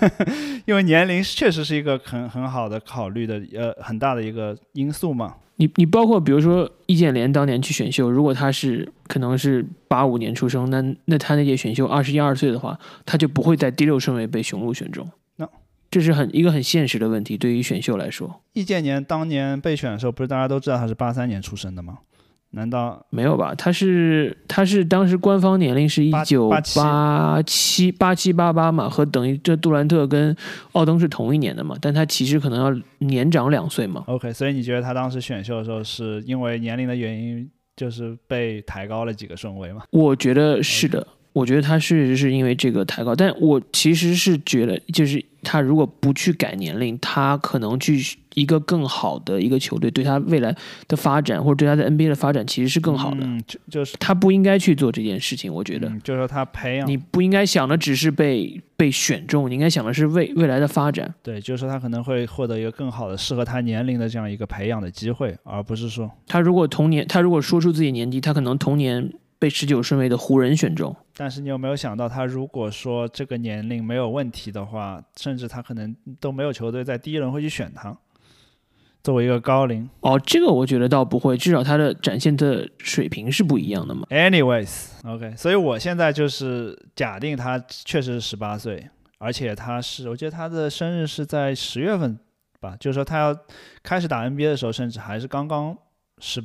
[0.64, 5.34] 因为年龄确实是一个很很好的考虑的呃很大的一个因素嘛。
[5.56, 15.08] 你你包括比如说易建联当年去选秀，如果他是可能是八五年出生，那那他那届选秀二十一二岁的话，他就不会在第六顺位被雄鹿选中。
[15.36, 15.48] 那
[15.90, 18.40] 这是很一个很现实的问题，对于选秀来说。
[18.52, 21.98] 易建联当年被选的时候，不是大家都知道他是八三年出生的吗？
[22.54, 23.54] 难道没有吧？
[23.56, 30.34] 他是他是当时官方年龄是一九八七八七八八嘛，和等于这杜兰特跟
[30.72, 34.04] 奥登是同一年的嘛，但他其实可能要年长两岁嘛。
[34.06, 39.82] OK，所以你觉得他当时选秀的时候是因为年龄的原因，就是被抬高了几个顺位吗？
[39.90, 45.24] 我觉得是的，我觉得他确实是因为这个抬高，但我其实是觉得就是。
[45.44, 48.02] 他如果不去改年龄，他可能去
[48.34, 50.52] 一个更好的一个球队，对他未来
[50.88, 53.18] 的发展或者对他在 NBA 的发展其实是更好的。
[53.20, 55.88] 嗯，就就是他不应该去做这件事情，我觉得。
[56.02, 61.14] 就是说他培养你不应该想的只是被被选中，你应该想的是未未来的发展。
[61.22, 69.12] 对，就是说他可能会获得一个更好的适合他年龄的这样一个培养的机会，而不是说他如果同年，他如果说出自己年纪，他可能同年。
[69.44, 77.94] 被十九顺位的湖人选中，但是你有没有想到，他如果说这个年龄没有问题的话，甚至他可能都没有球队在第一轮会去选他，
[79.02, 79.86] 作为一个高龄。
[80.00, 84.06] 哦，这个我觉得倒不会，至少他的展现的水平是不一样的嘛。
[84.08, 88.88] Anyways，OK，所以我现在就是假定他确实是十八岁，
[89.18, 92.18] 而且他是，我记得他的生日是在十月份
[92.60, 93.38] 吧，就是说他要
[93.82, 95.76] 开始打 NBA 的时候，甚至还是刚刚
[96.18, 96.42] 十。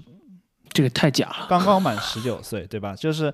[0.71, 2.95] 这个太假了，刚刚满十九岁，对吧？
[2.95, 3.33] 就是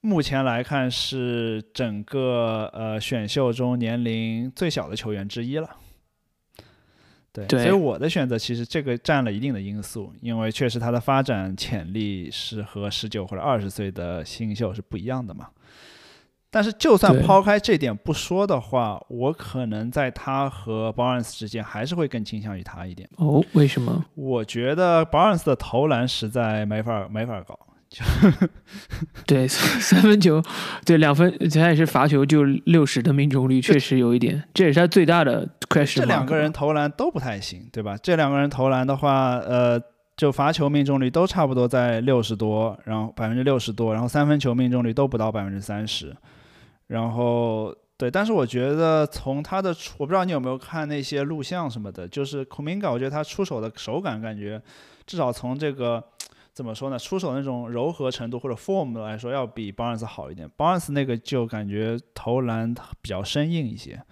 [0.00, 5.68] 目前来看是整个呃选秀中年龄最小的球员之一了。
[7.32, 15.48] 对，所以我的选择其实这个占了一定的因素，因为确实他的发展潜力是和十九或者二十岁的新秀是不一样的嘛。
[16.54, 23.08] 但是，就算抛开这点不说的话，我可能在他和 Barnes 之间还是会更倾向于他一点。
[23.16, 24.04] 哦，为什么？
[24.14, 27.58] 我觉得 Barnes 的投篮实在没法没法搞。
[29.26, 30.40] 对，三分球，
[30.86, 35.96] 对两分，他也是罚球就六十的命中率，确实有一点，这也是他最大的 question。
[35.96, 37.96] 这两个人投篮都不太行，对吧？
[38.00, 39.80] 这两个人投篮的话，呃，
[40.16, 46.14] 就罚球命中率都差不多在六十多，然后百分之六十多，然后三分球命中率都不到百分之三十。
[46.88, 54.60] 然后对，但是我觉得从他的，我不知道你有没有看那些录像什么的，就是 Kuminga，我觉得他出手的手感感觉，
[55.06, 56.02] 至少从这个
[56.52, 60.50] 怎么说呢，出手那种柔和程度或者 form 来说，要比 Barnes 好一点。
[60.56, 64.02] Barnes 那个就感觉投篮比较生硬一些。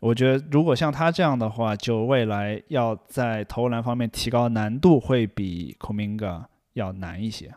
[0.00, 7.52] 我觉得如果像他这样的话，就未来要在投篮方面提高难度，会比 Kuminga 要难一些。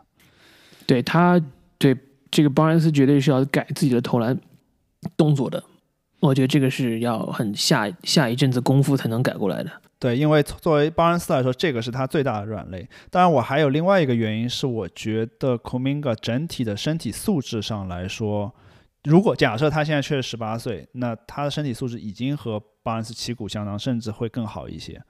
[0.86, 1.40] 对他，
[1.78, 1.96] 对。
[2.34, 4.36] 这个巴恩斯绝对是要改自己的投篮
[5.16, 5.62] 动作的，
[6.18, 9.70] 我觉得这个是要很下下一阵子功夫才能改过来的。
[10.00, 12.88] 对，因为作为巴恩斯来说，这个是他最大的软肋。
[13.08, 18.52] 当然，我还有另外一个原因是，我觉得 Kuminga 整体的身体素质上来说，
[19.04, 25.00] 如果假设他现在确实十八岁，那他的身体素质已经和巴恩斯旗鼓相当，甚至会更好一些。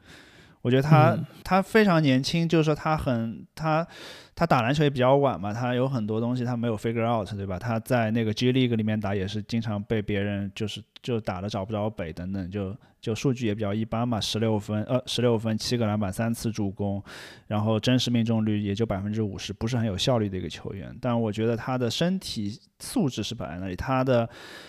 [0.65, 3.87] 我觉得他他非常年轻，就是说他很他
[4.35, 7.59] 他打篮球也比较晚嘛，他有很多东西他没有 figure out，对吧？
[7.59, 17.05] 他在那个 G League 里面打也是经常被别人就是就打的找不着北等等，就就数据也比较一般嘛，十六分呃十六分七个篮板三次助攻，
[17.49, 20.97] 然后真实命中率也就百分之五十，不是很有效率的一个球员。
[20.99, 24.27] 但我觉得他的身体素质是摆在那里，他的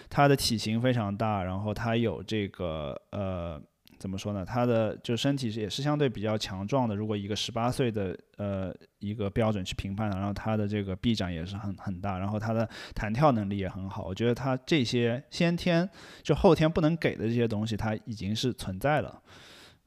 [0.10, 3.62] 他的体型非常大，然后他有这个呃。
[4.06, 4.45] 怎么说呢？
[4.45, 6.95] 他的就身体也是相对比较强壮的。
[6.95, 14.06] 如果一个十八岁的呃一个标准去评判，然后他的这个臂展也是很很大，然后他的弹跳能力也很好。
[14.06, 15.89] 我觉得他这些先天
[16.22, 19.20] 就后天不能给的这些东西，他已经是存在了。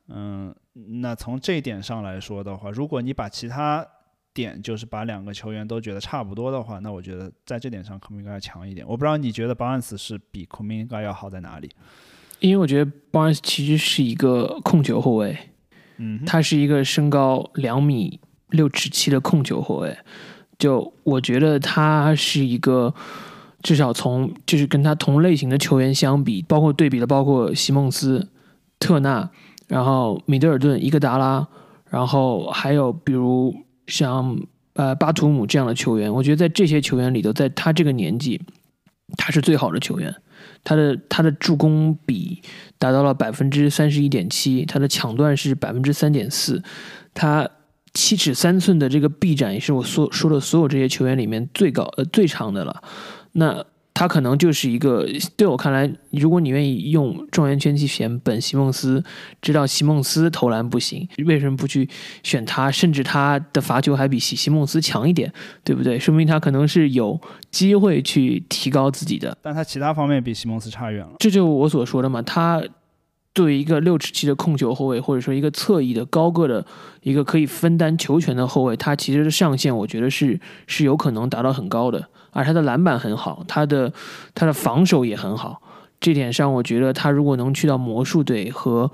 [0.09, 0.53] 嗯，
[1.01, 3.87] 那从这一点上来说的话，如果你把其他
[4.35, 8.85] 点就是把两个球员都觉得差不多的话，那我觉得在这点上库明加要强一点。
[8.85, 11.71] 我不知道你觉得巴恩斯是比库明加要好在哪里？
[12.41, 15.37] 因为我觉得 Barnes 其实是一个控球后卫，
[15.97, 18.21] 嗯，他是一个身高两米
[18.51, 19.97] 六尺七的控球后卫。
[20.59, 22.93] 就我觉得他是一个，
[23.63, 28.29] 至少从就是跟他同类型的球员相比，包括对比的，包括席梦思、
[28.81, 29.31] 特纳，
[29.69, 31.47] 然后米德尔顿、伊戈达拉，
[31.89, 33.55] 然后还有比如
[33.87, 34.37] 像
[34.73, 38.41] 呃巴图姆这样的球员，我觉得在这些球员里头，在他这个年纪，
[39.17, 40.15] 他是最好的球员。
[40.65, 42.43] 他的他的助攻比
[42.79, 46.63] 达到了百分之三十一点七，他的抢断是百分之三点四，
[47.15, 47.49] 他
[47.95, 52.83] 七尺三寸的这个臂展也是我所说的所有这些球员里面最高呃最长的了。
[53.33, 53.65] 那
[53.99, 55.05] 他可能就是一个，
[55.37, 59.03] 对我看来，如果你愿意用状元圈去选本西蒙斯，
[59.43, 61.89] 知道西蒙斯投篮不行，为什么不去
[62.23, 62.71] 选他？
[62.71, 65.33] 甚至他的罚球还比西西蒙斯强一点，
[65.65, 65.99] 对不对？
[65.99, 67.21] 说明他可能是有
[67.51, 69.37] 机会去提高自己的。
[69.43, 71.15] 但他其他方面比西蒙斯差远了。
[71.19, 72.63] 这就我所说的嘛，他
[73.35, 76.65] 作为一个六尺七的控球后卫，或者说一个侧翼的高个的
[77.03, 80.39] 一个可以分担球权的后卫，他其实的上限，我觉得是
[80.69, 82.09] 是有可能达到很高的。
[82.31, 83.93] 而他的篮板很好，他的
[84.35, 85.63] 他的防守也很好。
[86.01, 88.89] 这点上，我觉得他如果能去到魔术队和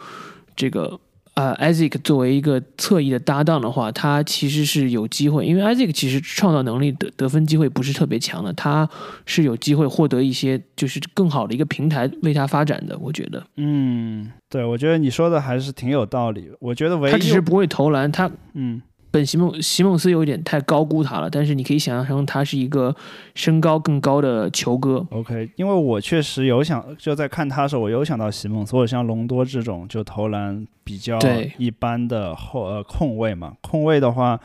[0.57, 0.99] 这个
[1.35, 5.45] 呃 Isaac 作为一个侧翼的搭档的话，他其实是有机会。
[5.45, 8.89] 因为 Isaac 其实创造能力得得分机会不是特别强的，他
[9.26, 12.97] 是有机会获得一些就是更好的一个平台为他发展的。
[12.99, 16.51] 我觉得，嗯，对，我觉得你说的还是挺有道理。
[16.59, 18.80] 我觉得唯一他只是不会投篮，他嗯。
[19.15, 22.93] 本席梦席梦思有一点太高估他了，但是你可以想象成他是一个
[23.37, 25.07] 身高更高的球哥。
[25.12, 31.17] OK，因为我确实有想就在看他的时候，我有想到席梦思，或者像隆多这种就投篮比较
[31.59, 33.55] 一般的后呃控卫嘛。
[33.61, 34.41] 控卫的话，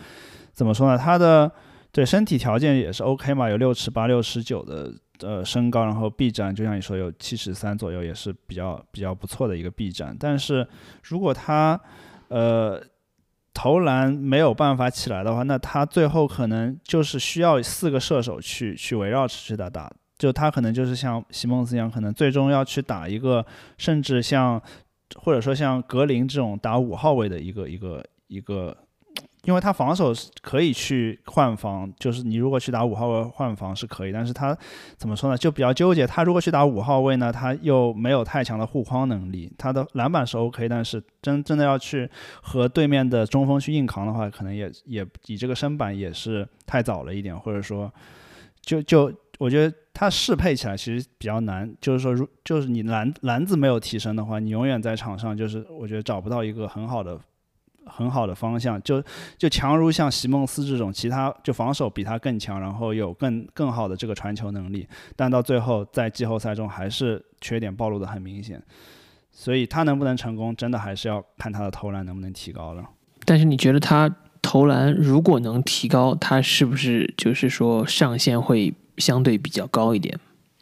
[0.53, 0.95] 怎么说呢？
[0.95, 1.51] 他的
[1.91, 10.15] 对身体条件也是 OK 嘛，有六尺八、六尺九的呃身高，然后臂展就像你说有七尺三左右，也是比较比较不错的一个臂展。
[10.19, 10.67] 但是
[11.01, 11.81] 如果他
[12.27, 12.79] 呃
[13.61, 23.45] 投篮没有办法起来的话，那他最后可能就是需要四个射手去去围绕着去打打，就他可能就是像席梦思一样，可能最终要去打一个，
[23.77, 24.61] 甚至像
[25.15, 28.77] 或者说像格林这种打五号位的一个一个一个。
[29.43, 34.55] 因为他防守是可以去换防，就是你如果去打五号位换防是可以，但是他
[34.97, 36.05] 怎么说呢，就比较纠结。
[36.05, 42.09] 他如果去打五号位呢，他又没有太强的护框能力，他的篮板是 OK，但是真真的要去
[42.41, 47.91] 和对面的中锋去硬扛的话，可能也也以这个身板也是太早了一点，或者说，
[48.61, 57.17] 就就我觉得他适配起来其实比较难，就是说如就是你篮篮子没有提升的话，你永远在场上就是我觉得找不到一个很好的。
[57.85, 59.03] 很好的方向，就
[59.37, 68.61] 就强如像席梦思这种，其他就防守比他更强，然后有更更好的这个传球能力，但到最后在季后赛中还是缺点暴露的很明显，
[69.31, 72.83] 所以他能不能成功，真的还是要看他的投篮能不能提高了。
[73.25, 80.19] 但是你觉得他投篮如果能提高，他是不是就是说上限会相对比较高一点？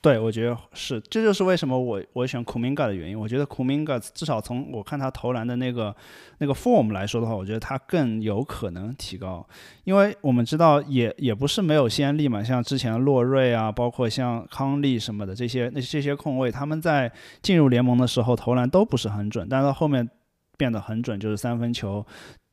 [0.07, 3.19] 对，我觉得是，这就是为什么我我选库明加的原因。
[3.19, 5.93] 我觉得库明加至少从我看他投篮的那个
[6.37, 9.45] 那个 form 来说的话，我觉得他更有可能提高，
[9.83, 20.09] 因为我们知道也也不是没有先例嘛，像之前洛瑞啊，包括像康利什么的这些那这些控卫，他们在进入联盟的时候投篮都不是很准，但到后面
[20.57, 22.05] 变得很准，就是三分球、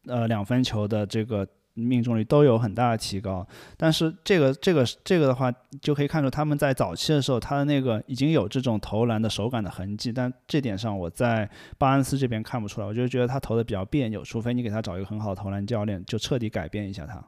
[0.08, 1.46] 呃两分球的这个。
[1.74, 3.46] 命中率都有很大的提高，
[3.76, 5.52] 但是这个这个这个的话，
[5.82, 17.22] 就可以看出他们在早期的时候，他的那个已经有这种投篮的手感的痕迹，但这点上我在巴恩斯这边看不出来，我就觉得他投的比较别扭，除非你给他找一个很好的投篮教练，就彻底改变一下他。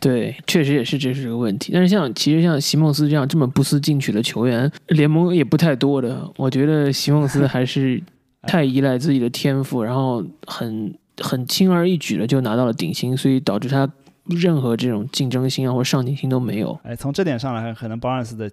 [0.00, 1.72] 对，确实也是这是个问题。
[1.72, 6.30] 但是像其实像席梦思这样这么不思进取的球员，联盟也不太多的。
[6.36, 8.02] 我觉得席梦思还是
[8.44, 13.90] 太依赖自己的天赋，然后很很轻而易举的就拿到了顶薪，所以导致他
[14.26, 16.78] 任何这种竞争心啊或上进心都没有。
[16.84, 18.50] 哎，从这点上来看，可能 Barnes 的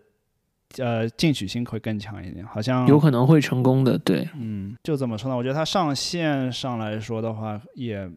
[0.78, 3.98] 呃进取心会更强一点，好像有可能会成功的。
[3.98, 5.38] 对，嗯，就怎么说呢？
[5.38, 8.10] 我觉得他上线上来说的话，也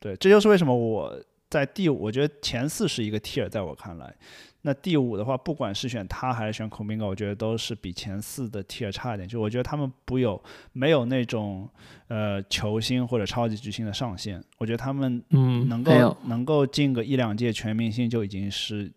[0.00, 1.18] 对，这就是为什么我
[1.50, 4.14] 在第五，我觉得前四是一个 tier，在我看来，
[4.62, 9.28] 那第五的话，不管是选他还是选孔明哥，我觉得都是比前四的 tier 差一点。
[9.28, 10.42] 就我觉得他们不有
[10.72, 11.68] 没有那种
[12.08, 18.90] 呃球星或者超级巨星的上限，我觉得他们嗯，能够能够进个一两届全明星就已经是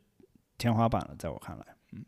[0.58, 1.66] 天花板了，在我看来。
[1.94, 2.04] 嗯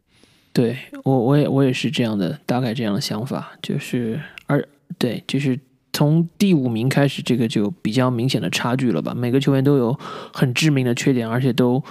[0.56, 4.64] 对我我也我也是这样的，大概这样的想法，就是而
[5.00, 5.60] 对，就是
[5.92, 9.16] 从第五名开始，这个就比较明显的差距了吧？
[9.16, 10.00] 每个球员都有
[10.32, 11.84] 很致命的缺点，而且都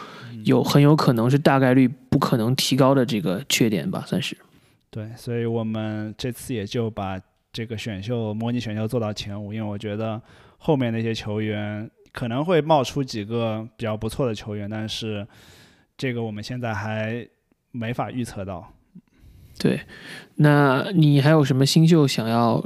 [0.44, 4.36] 有很有可能是大概率不可能提高的这个缺点吧，算是。
[4.90, 7.20] 对，所以我们这次也就把
[7.52, 10.20] 这个选秀模拟选秀做到前五，因为我觉得
[10.58, 15.26] 后面那些球员可能会冒出几个比较不错的球员，但是
[15.96, 17.26] 这个我们现在还
[17.70, 18.72] 没法预测到。
[19.58, 19.80] 对，
[20.36, 22.64] 那你还有什么新秀想要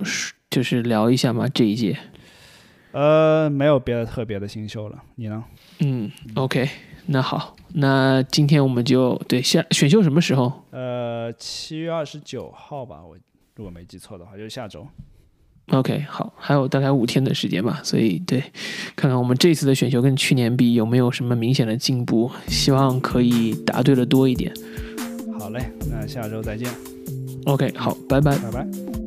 [0.51, 1.47] 就是聊一下吗？
[1.49, 1.97] 这一届？
[2.93, 5.45] 呃，没有别的特别的新秀了，你呢？
[5.81, 6.69] 嗯，OK，
[7.07, 10.53] 那好，那今天我们就对下选秀什么时候？
[10.71, 13.17] 呃，七月二十九号吧，我
[13.55, 14.87] 如果没记错的话，就是下周。
[15.71, 18.41] OK，好，还有大概五天的时间吧，所以对，
[18.95, 24.53] 看看我们这次的选秀跟去年比有没有什么明显的进步，希望可以答对的多一点。
[25.39, 26.69] 好嘞，那下周再见。
[27.47, 29.06] OK，好，拜拜，拜拜。